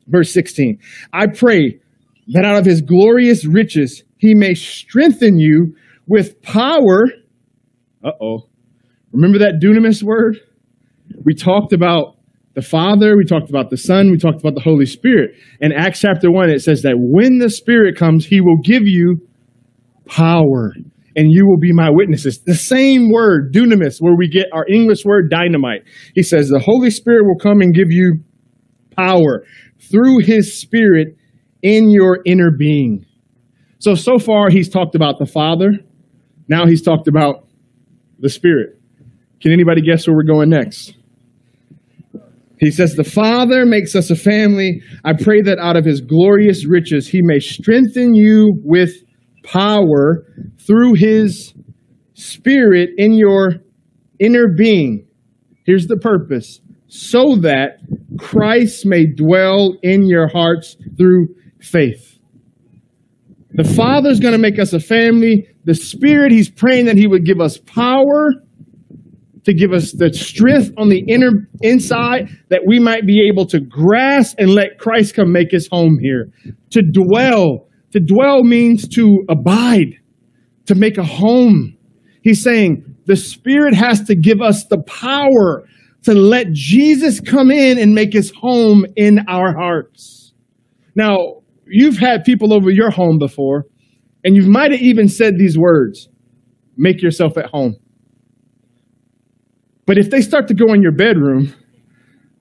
[0.08, 0.80] Verse 16,
[1.14, 1.80] I pray
[2.28, 5.76] that out of his glorious riches he may strengthen you
[6.08, 7.06] with power.
[8.04, 8.50] Uh oh.
[9.12, 10.38] Remember that dunamis word?
[11.24, 12.18] We talked about
[12.54, 15.32] the Father, we talked about the Son, we talked about the Holy Spirit.
[15.60, 19.28] In Acts chapter 1, it says that when the Spirit comes, he will give you
[20.12, 20.74] power
[21.16, 22.40] and you will be my witnesses.
[22.46, 25.84] The same word, dunamis, where we get our English word dynamite.
[26.16, 28.20] He says the Holy Spirit will come and give you
[28.96, 29.46] power
[29.80, 31.18] through his spirit
[31.62, 33.06] in your inner being.
[33.80, 35.72] So, so far he's talked about the Father.
[36.48, 37.48] Now he's talked about
[38.20, 38.80] the Spirit.
[39.42, 40.94] Can anybody guess where we're going next?
[42.60, 44.82] He says, The Father makes us a family.
[45.04, 48.92] I pray that out of his glorious riches he may strengthen you with
[49.44, 50.26] power
[50.66, 51.54] through his
[52.14, 53.56] Spirit in your
[54.20, 55.08] inner being.
[55.66, 57.80] Here's the purpose so that
[58.20, 61.30] Christ may dwell in your hearts through
[61.60, 62.20] faith.
[63.54, 65.48] The Father's going to make us a family.
[65.64, 68.34] The Spirit, He's praying that He would give us power
[69.46, 73.60] to give us the strength on the inner inside that we might be able to
[73.60, 76.32] grasp and let Christ come make his home here.
[76.72, 77.68] To dwell.
[77.92, 80.00] To dwell means to abide,
[80.66, 81.78] to make a home.
[82.22, 85.68] He's saying the Spirit has to give us the power
[86.04, 90.34] to let Jesus come in and make his home in our hearts.
[90.96, 93.66] Now, you've had people over your home before,
[94.24, 96.10] and you might have even said these words
[96.78, 97.76] make yourself at home.
[99.86, 101.54] But if they start to go in your bedroom,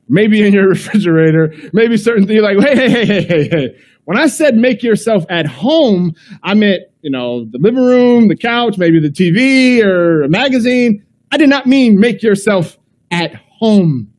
[0.08, 3.68] maybe in your refrigerator, maybe certain things like, hey, hey, hey, hey, hey.
[4.10, 8.34] When I said make yourself at home, I meant, you know, the living room, the
[8.34, 11.06] couch, maybe the TV or a magazine.
[11.30, 12.76] I did not mean make yourself
[13.12, 14.12] at home.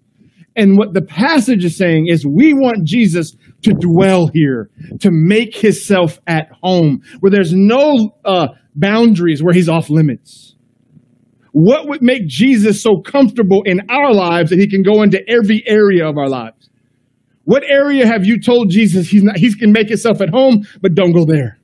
[0.56, 4.70] And what the passage is saying is we want Jesus to dwell here,
[5.02, 10.56] to make himself at home, where there's no uh, boundaries, where he's off limits.
[11.52, 15.64] What would make Jesus so comfortable in our lives that he can go into every
[15.68, 16.61] area of our lives?
[17.52, 20.95] What area have you told Jesus he's not, he can make himself at home, but
[20.95, 21.60] don't go there?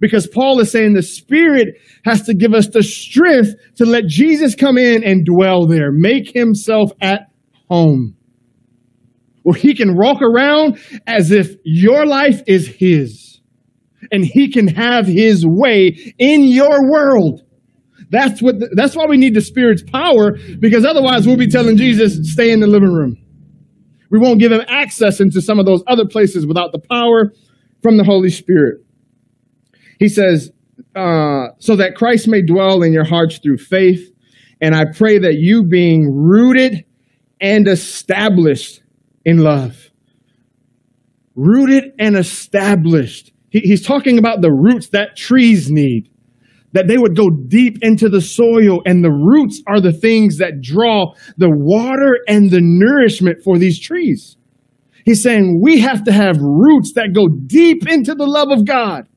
[0.00, 4.54] Because Paul is saying the Spirit has to give us the strength to let Jesus
[4.54, 7.30] come in and dwell there, make himself at
[7.68, 8.16] home.
[9.42, 13.40] Where he can walk around as if your life is his.
[14.10, 17.42] and he can have his way in your world.
[18.10, 21.76] That's what, the, that's why we need the Spirit's power because otherwise we'll be telling
[21.76, 23.16] Jesus, stay in the living room.
[24.10, 27.32] We won't give him access into some of those other places without the power
[27.82, 28.84] from the Holy Spirit.
[29.98, 30.50] He says,
[30.94, 34.10] uh, so that Christ may dwell in your hearts through faith.
[34.60, 36.84] And I pray that you being rooted
[37.40, 38.82] and established
[39.24, 39.90] in love.
[41.34, 43.32] Rooted and established.
[43.50, 46.10] He, he's talking about the roots that trees need
[46.72, 50.60] that they would go deep into the soil and the roots are the things that
[50.60, 54.36] draw the water and the nourishment for these trees.
[55.04, 59.08] He's saying we have to have roots that go deep into the love of God,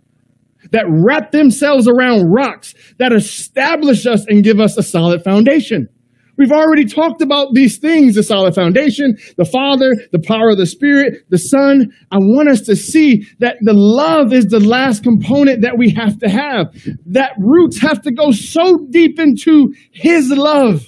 [0.72, 5.90] that wrap themselves around rocks, that establish us and give us a solid foundation.
[6.38, 10.66] We've already talked about these things, the solid foundation, the Father, the power of the
[10.66, 11.94] Spirit, the Son.
[12.12, 16.18] I want us to see that the love is the last component that we have
[16.20, 16.74] to have.
[17.06, 20.82] That roots have to go so deep into His love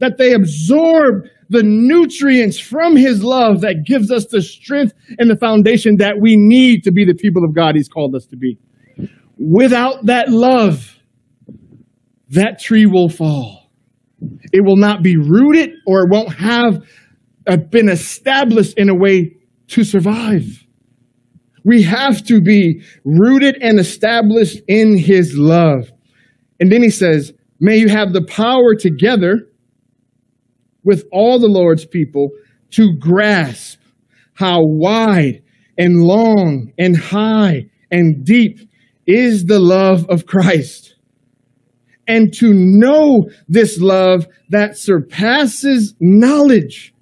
[0.00, 5.36] that they absorb the nutrients from His love that gives us the strength and the
[5.36, 8.58] foundation that we need to be the people of God He's called us to be.
[9.38, 10.98] Without that love,
[12.28, 13.63] that tree will fall.
[14.52, 16.82] It will not be rooted or it won't have
[17.46, 19.36] uh, been established in a way
[19.68, 20.64] to survive.
[21.64, 25.90] We have to be rooted and established in his love.
[26.60, 29.48] And then he says, May you have the power together
[30.82, 32.30] with all the Lord's people
[32.72, 33.80] to grasp
[34.34, 35.42] how wide
[35.78, 38.58] and long and high and deep
[39.06, 40.93] is the love of Christ
[42.06, 46.94] and to know this love that surpasses knowledge,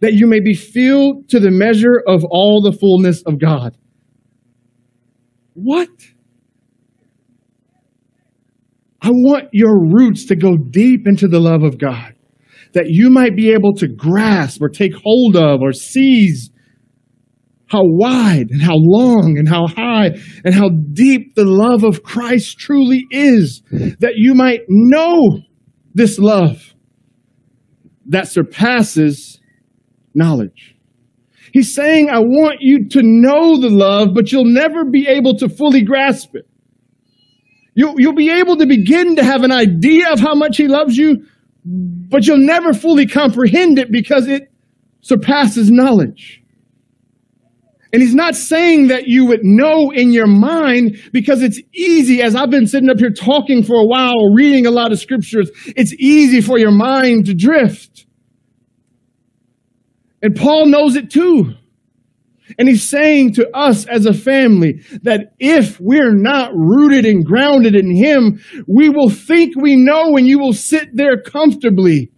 [0.00, 3.76] that you may be filled to the measure of all the fullness of God.
[5.54, 5.88] What?
[9.00, 12.14] I want your roots to go deep into the love of God,
[12.72, 16.50] that you might be able to grasp or take hold of or seize
[17.68, 20.10] how wide and how long and how high
[20.44, 23.62] and how deep the love of Christ truly is,
[24.00, 25.40] that you might know
[25.94, 26.74] this love
[28.06, 29.38] that surpasses
[30.14, 30.74] knowledge.
[31.52, 35.48] He's saying, I want you to know the love, but you'll never be able to
[35.48, 36.46] fully grasp it.
[37.74, 40.96] You'll, you'll be able to begin to have an idea of how much He loves
[40.96, 41.26] you,
[41.64, 44.50] but you'll never fully comprehend it because it
[45.00, 46.42] surpasses knowledge.
[47.92, 52.34] And he's not saying that you would know in your mind because it's easy, as
[52.34, 55.94] I've been sitting up here talking for a while, reading a lot of scriptures, it's
[55.94, 58.06] easy for your mind to drift.
[60.20, 61.54] And Paul knows it too.
[62.58, 67.74] And he's saying to us as a family that if we're not rooted and grounded
[67.74, 72.10] in him, we will think we know and you will sit there comfortably,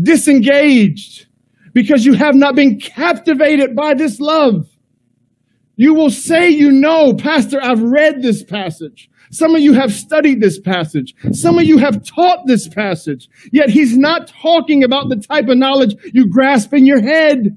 [0.00, 1.26] disengaged,
[1.72, 4.68] because you have not been captivated by this love.
[5.76, 9.08] You will say you know, Pastor, I've read this passage.
[9.30, 11.14] Some of you have studied this passage.
[11.32, 13.28] Some of you have taught this passage.
[13.50, 17.56] Yet he's not talking about the type of knowledge you grasp in your head.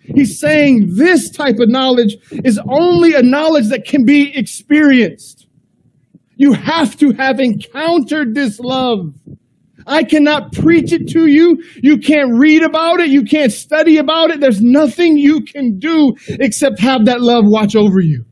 [0.00, 5.46] He's saying this type of knowledge is only a knowledge that can be experienced.
[6.36, 9.14] You have to have encountered this love.
[9.90, 11.62] I cannot preach it to you.
[11.82, 13.08] You can't read about it.
[13.08, 14.40] You can't study about it.
[14.40, 18.24] There's nothing you can do except have that love watch over you.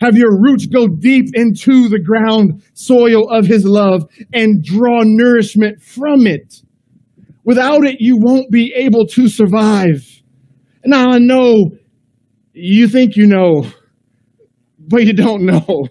[0.00, 5.82] Have your roots go deep into the ground soil of his love and draw nourishment
[5.82, 6.62] from it.
[7.42, 10.04] Without it, you won't be able to survive.
[10.84, 11.72] Now I know
[12.52, 13.66] you think you know,
[14.78, 15.88] but you don't know.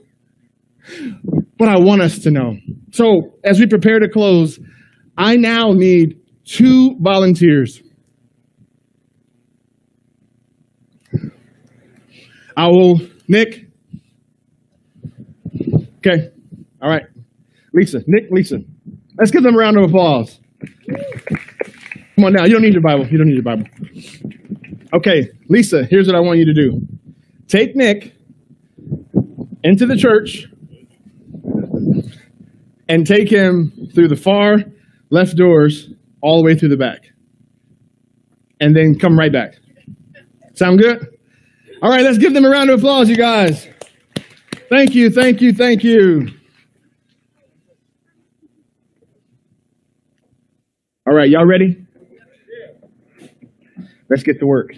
[1.58, 2.58] But I want us to know.
[2.92, 4.60] So as we prepare to close,
[5.18, 7.82] I now need two volunteers.
[12.56, 13.68] I will, Nick.
[15.98, 16.30] Okay.
[16.82, 17.04] All right.
[17.74, 18.60] Lisa, Nick, Lisa.
[19.18, 20.40] Let's give them a round of applause.
[22.16, 22.46] Come on now.
[22.46, 23.08] You don't need your Bible.
[23.08, 23.66] You don't need your Bible.
[24.94, 26.82] Okay, Lisa, here's what I want you to do
[27.48, 28.16] take Nick
[29.64, 30.46] into the church
[32.88, 34.58] and take him through the far
[35.14, 35.90] left doors
[36.22, 37.04] all the way through the back.
[38.60, 39.54] And then come right back.
[40.56, 41.08] Sound good?
[41.84, 43.68] All right, let's give them a round of applause, you guys.
[44.70, 46.30] Thank you, thank you, thank you.
[51.06, 51.86] All right, y'all ready?
[54.10, 54.72] Let's get to work.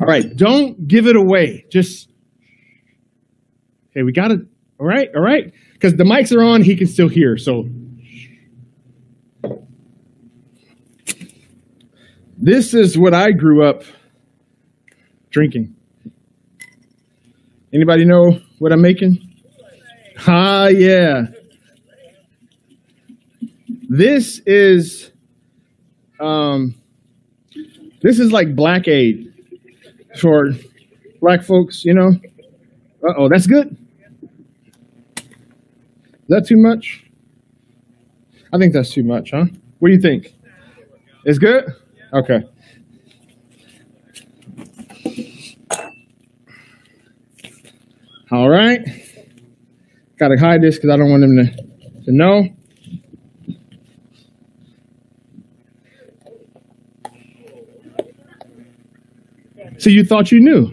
[0.00, 1.66] All right, don't give it away.
[1.70, 2.08] Just
[3.90, 4.40] Okay, we got it.
[4.78, 5.52] All right, all right.
[5.72, 7.38] Because the mics are on, he can still hear.
[7.38, 7.64] So
[12.36, 13.82] this is what I grew up
[15.30, 15.74] drinking.
[17.72, 19.18] Anybody know what I'm making?
[20.26, 21.26] Ah, yeah.
[23.88, 25.12] This is
[26.18, 26.74] um
[28.02, 29.32] this is like black aid
[30.18, 30.52] for
[31.20, 32.10] black folks, you know.
[33.06, 33.76] Uh oh, that's good.
[35.16, 37.04] Is that too much?
[38.52, 39.44] I think that's too much, huh?
[39.78, 40.34] What do you think?
[41.24, 41.64] It's good?
[42.16, 42.40] Okay.
[48.32, 48.80] All right.
[50.18, 52.48] Got to hide this because I don't want them to, to know.
[59.76, 60.72] So you thought you knew?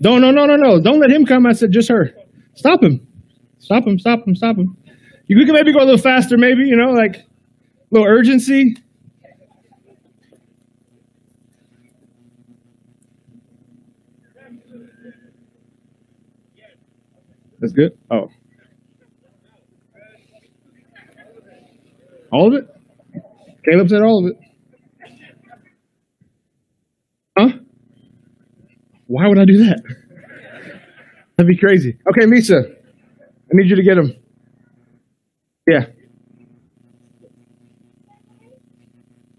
[0.00, 0.78] No, no, no, no, no.
[0.78, 1.46] Don't let him come.
[1.46, 2.14] I said just her.
[2.52, 3.06] Stop him.
[3.60, 3.98] Stop him.
[3.98, 4.36] Stop him.
[4.36, 4.76] Stop him.
[5.26, 7.24] You can maybe go a little faster, maybe, you know, like a
[7.90, 8.76] little urgency.
[17.64, 17.92] That's good.
[18.10, 18.28] Oh.
[22.30, 22.68] All of it?
[23.64, 24.38] Caleb said all of it.
[27.38, 27.58] Huh?
[29.06, 29.82] Why would I do that?
[31.38, 31.96] That'd be crazy.
[32.06, 34.12] Okay, Misa, I need you to get him.
[35.66, 35.86] Yeah.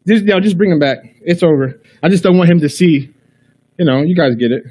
[0.08, 0.98] Just, yeah, just bring him back.
[1.22, 1.80] It's over.
[2.02, 3.14] I just don't want him to see.
[3.78, 4.64] You know, you guys get it.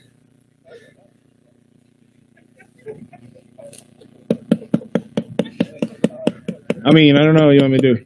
[6.87, 8.05] I mean, I don't know what you want me to do.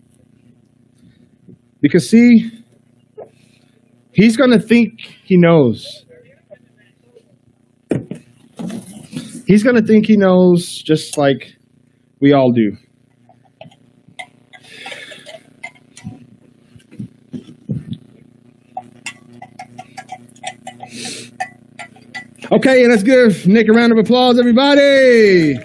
[1.81, 2.51] Because, see,
[4.13, 6.05] he's to think he knows.
[9.47, 11.57] He's to think he knows just like
[12.21, 12.77] we all do.
[22.51, 25.59] Okay, and let's give Nick a round of applause, everybody.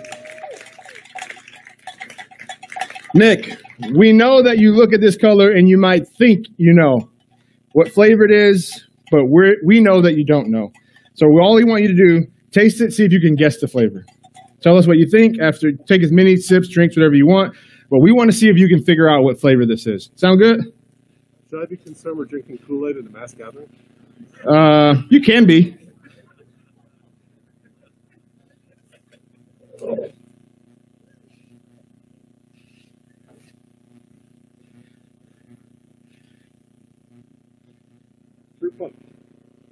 [3.14, 3.58] Nick,
[3.94, 7.10] we know that you look at this color and you might think you know
[7.74, 10.72] what flavor it is, but we we know that you don't know.
[11.14, 13.68] So all we want you to do, taste it, see if you can guess the
[13.68, 14.04] flavor.
[14.62, 17.56] Tell us what you think after, take as many sips, drinks, whatever you want.
[17.90, 20.10] But we want to see if you can figure out what flavor this is.
[20.16, 20.74] Sound good?
[21.50, 23.70] Should I be concerned with drinking Kool-Aid at a mass gathering?
[24.48, 25.78] Uh, you can be.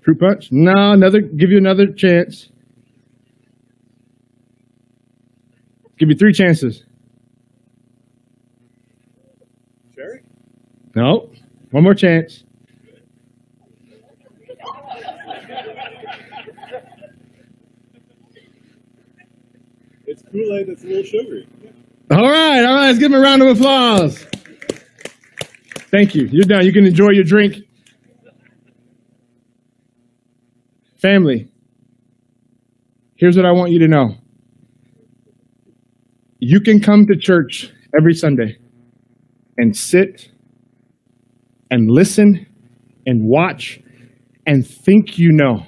[0.02, 0.52] Fruit punch?
[0.52, 1.22] No, another.
[1.22, 2.50] Give you another chance.
[5.98, 6.84] Give you three chances.
[9.96, 10.24] Cherry?
[10.96, 11.30] No,
[11.70, 12.44] one more chance.
[20.08, 21.48] It's Kool-Aid that's a little sugary.
[22.10, 22.88] All right, all right.
[22.88, 24.26] Let's give him a round of applause.
[25.92, 26.26] Thank you.
[26.26, 26.66] You're done.
[26.66, 27.58] You can enjoy your drink.
[31.02, 31.52] Family,
[33.16, 34.18] here's what I want you to know.
[36.38, 38.58] You can come to church every Sunday
[39.58, 40.30] and sit
[41.72, 42.46] and listen
[43.08, 43.80] and watch
[44.46, 45.66] and think you know.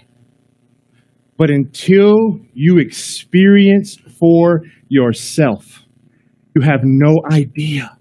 [1.36, 2.13] But until
[2.53, 5.84] you experience for yourself,
[6.55, 7.97] you have no idea.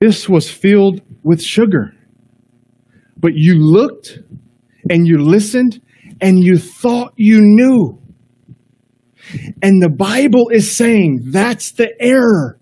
[0.00, 1.94] This was filled with sugar.
[3.16, 4.18] But you looked
[4.90, 5.80] and you listened
[6.20, 7.98] and you thought you knew.
[9.62, 12.58] And the Bible is saying that's the error.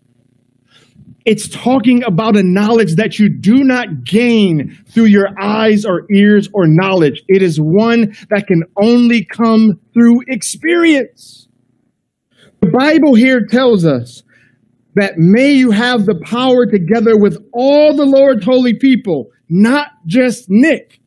[1.27, 6.49] It's talking about a knowledge that you do not gain through your eyes or ears
[6.55, 7.23] or knowledge.
[7.29, 11.49] It is one that can only come through experience.
[12.61, 14.23] The Bible here tells us
[14.95, 20.47] that may you have the power together with all the Lord's holy people, not just
[20.49, 21.00] Nick.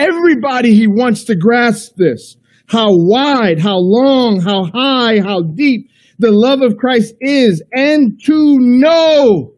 [0.00, 2.36] Everybody he wants to grasp this.
[2.66, 8.58] How wide, how long, how high, how deep the love of Christ is, and to
[8.58, 9.52] know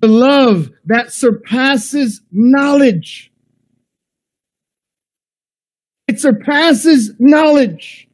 [0.00, 3.32] the love that surpasses knowledge.
[6.08, 8.08] It surpasses knowledge.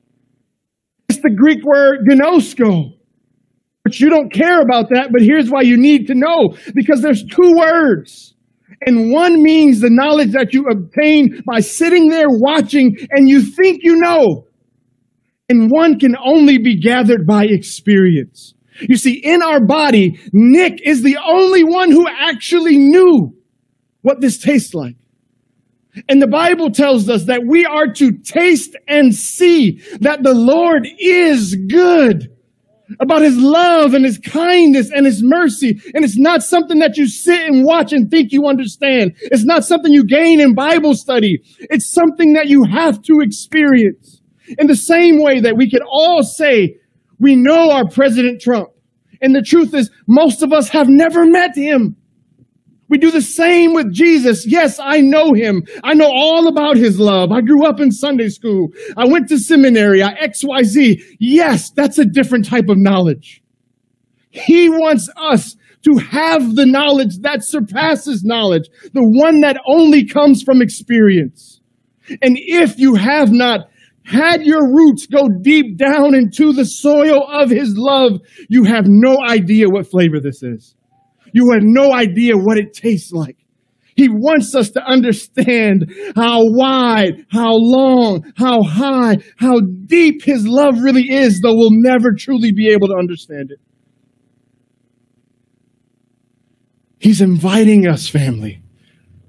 [1.08, 2.96] It's the Greek word gnosko.
[3.82, 6.56] But you don't care about that, but here's why you need to know.
[6.74, 8.33] Because there's two words.
[8.86, 13.80] And one means the knowledge that you obtain by sitting there watching and you think
[13.82, 14.46] you know.
[15.48, 18.54] And one can only be gathered by experience.
[18.80, 23.34] You see, in our body, Nick is the only one who actually knew
[24.02, 24.96] what this tastes like.
[26.08, 30.88] And the Bible tells us that we are to taste and see that the Lord
[30.98, 32.33] is good
[33.00, 35.80] about his love and his kindness and his mercy.
[35.94, 39.12] And it's not something that you sit and watch and think you understand.
[39.20, 41.40] It's not something you gain in Bible study.
[41.58, 44.20] It's something that you have to experience.
[44.58, 46.76] In the same way that we could all say,
[47.18, 48.68] we know our President Trump.
[49.22, 51.96] And the truth is, most of us have never met him.
[52.88, 54.46] We do the same with Jesus.
[54.46, 55.62] Yes, I know him.
[55.82, 57.32] I know all about his love.
[57.32, 58.68] I grew up in Sunday school.
[58.96, 60.02] I went to seminary.
[60.02, 61.00] I XYZ.
[61.18, 63.42] Yes, that's a different type of knowledge.
[64.30, 70.42] He wants us to have the knowledge that surpasses knowledge, the one that only comes
[70.42, 71.60] from experience.
[72.22, 73.68] And if you have not
[74.04, 79.16] had your roots go deep down into the soil of his love, you have no
[79.26, 80.74] idea what flavor this is.
[81.34, 83.36] You have no idea what it tastes like.
[83.96, 90.80] He wants us to understand how wide, how long, how high, how deep his love
[90.80, 93.58] really is, though we'll never truly be able to understand it.
[97.00, 98.62] He's inviting us, family,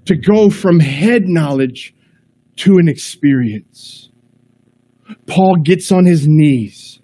[0.04, 1.92] to go from head knowledge
[2.58, 4.10] to an experience.
[5.26, 7.00] Paul gets on his knees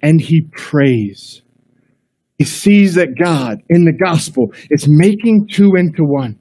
[0.00, 1.42] and he prays.
[2.38, 6.38] He sees that God in the gospel is making two into one.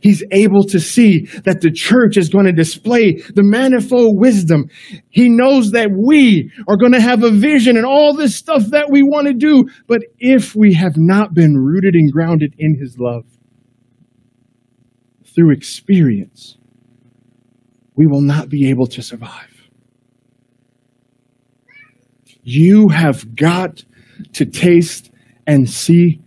[0.00, 4.68] He's able to see that the church is going to display the manifold wisdom.
[5.10, 8.90] He knows that we are going to have a vision and all this stuff that
[8.90, 9.64] we want to do.
[9.86, 13.24] But if we have not been rooted and grounded in his love
[15.34, 16.56] through experience,
[17.96, 19.68] we will not be able to survive.
[22.42, 23.84] You have got
[24.34, 25.11] to taste
[25.46, 26.20] and see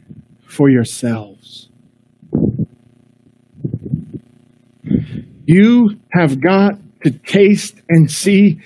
[0.45, 1.69] for yourselves.
[5.45, 8.59] You have got to taste and see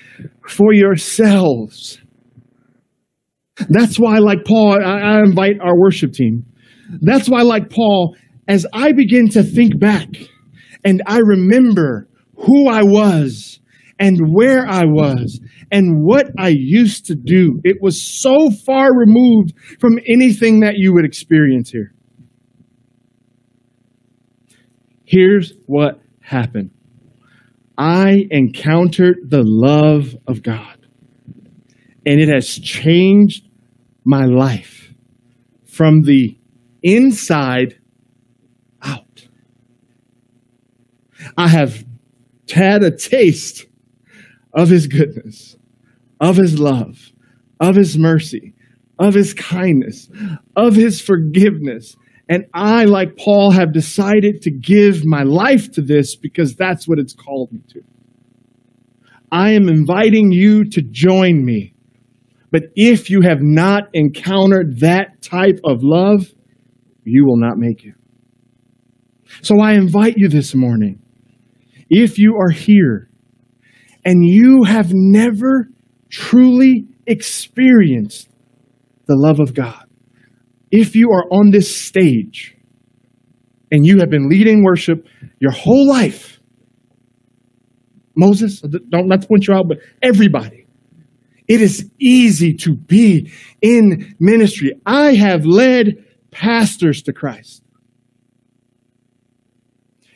[0.48, 1.98] for yourselves.
[3.68, 6.46] That's why, like Paul, I, I invite our worship team.
[7.02, 8.16] That's why, like Paul,
[8.48, 10.08] as I begin to think back
[10.84, 13.60] and I remember who I was
[13.98, 15.38] and where I was
[15.70, 17.60] and what I used to do.
[17.64, 21.94] It was so far removed from anything that you would experience here.
[25.04, 26.70] Here's what happened
[27.76, 30.86] I encountered the love of God,
[32.06, 33.46] and it has changed
[34.04, 34.92] my life
[35.64, 36.38] from the
[36.82, 37.78] inside
[38.82, 39.28] out.
[41.36, 41.84] I have
[42.52, 43.66] had a taste
[44.52, 45.56] of his goodness,
[46.20, 47.12] of his love,
[47.58, 48.54] of his mercy,
[48.98, 50.10] of his kindness,
[50.56, 51.96] of his forgiveness.
[52.28, 56.98] And I, like Paul, have decided to give my life to this because that's what
[56.98, 57.82] it's called me to.
[59.32, 61.74] I am inviting you to join me.
[62.50, 66.32] But if you have not encountered that type of love,
[67.04, 67.94] you will not make it.
[69.42, 71.00] So I invite you this morning,
[71.88, 73.08] if you are here
[74.04, 75.68] and you have never
[76.10, 78.28] truly experienced
[79.06, 79.84] the love of God,
[80.70, 82.56] if you are on this stage
[83.72, 85.06] and you have been leading worship
[85.38, 86.38] your whole life,
[88.16, 90.66] Moses, don't to point you out, but everybody,
[91.48, 93.32] it is easy to be
[93.62, 94.72] in ministry.
[94.84, 97.62] I have led pastors to Christ.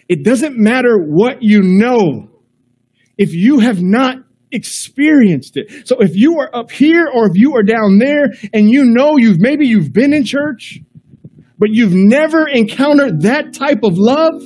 [0.09, 2.29] It doesn't matter what you know
[3.17, 4.19] if you have not
[4.55, 5.87] experienced it.
[5.87, 9.17] So if you are up here or if you are down there and you know
[9.17, 10.81] you've maybe you've been in church,
[11.59, 14.43] but you've never encountered that type of love,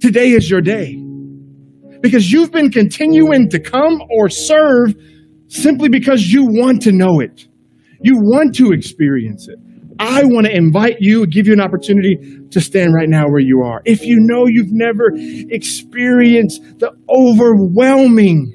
[0.00, 1.00] today is your day.
[2.00, 4.94] Because you've been continuing to come or serve
[5.48, 7.46] simply because you want to know it.
[8.02, 9.58] You want to experience it.
[9.98, 12.16] I want to invite you, give you an opportunity
[12.50, 13.80] to stand right now where you are.
[13.84, 18.52] If you know you've never experienced the overwhelming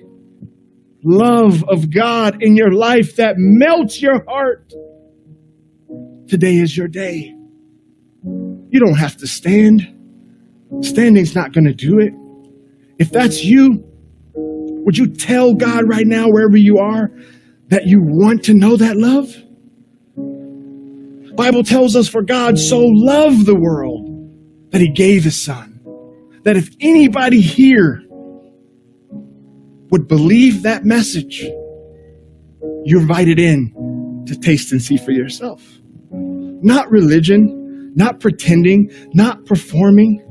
[1.10, 4.72] love of God in your life that melts your heart,
[6.28, 7.36] today is your day.
[8.24, 9.82] You don't have to stand.
[10.82, 12.14] Standing's not going to do it.
[13.00, 13.84] If that's you,
[14.36, 17.10] would you tell God right now, wherever you are,
[17.70, 19.36] that you want to know that love?
[21.36, 24.08] Bible tells us for God so loved the world
[24.72, 25.80] that he gave his son.
[26.44, 28.04] That if anybody here
[29.92, 31.42] would believe that message,
[32.86, 35.64] you're invited in to taste and see for yourself.
[36.12, 40.26] Not religion, not pretending, not performing,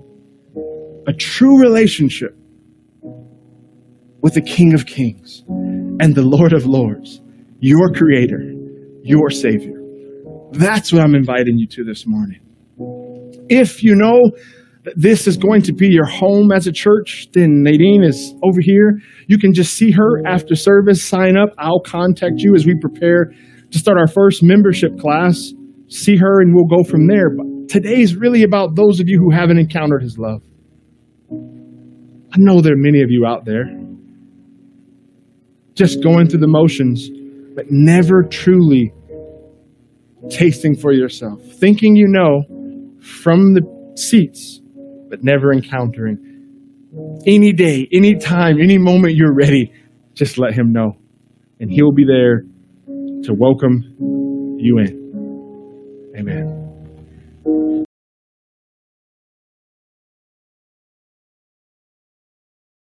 [1.06, 2.36] a true relationship
[4.20, 7.20] with the King of Kings and the Lord of Lords,
[7.60, 8.52] your Creator,
[9.02, 9.80] your Savior.
[10.52, 12.40] That's what I'm inviting you to this morning.
[13.48, 14.30] If you know
[14.96, 18.98] this is going to be your home as a church, then Nadine is over here.
[19.26, 21.50] You can just see her after service, sign up.
[21.58, 23.32] I'll contact you as we prepare
[23.70, 25.52] to start our first membership class.
[25.88, 27.30] See her and we'll go from there.
[27.30, 30.42] But today is really about those of you who haven't encountered his love.
[31.30, 33.64] I know there are many of you out there
[35.74, 37.08] just going through the motions,
[37.54, 38.92] but never truly
[40.28, 42.42] tasting for yourself, thinking you know
[43.00, 43.62] from the
[43.96, 44.57] seats,
[45.08, 46.18] but never encountering.
[47.26, 49.72] Any day, any time, any moment you're ready,
[50.14, 50.96] just let him know.
[51.60, 52.44] And he'll be there
[53.24, 53.82] to welcome
[54.58, 56.14] you in.
[56.16, 56.57] Amen.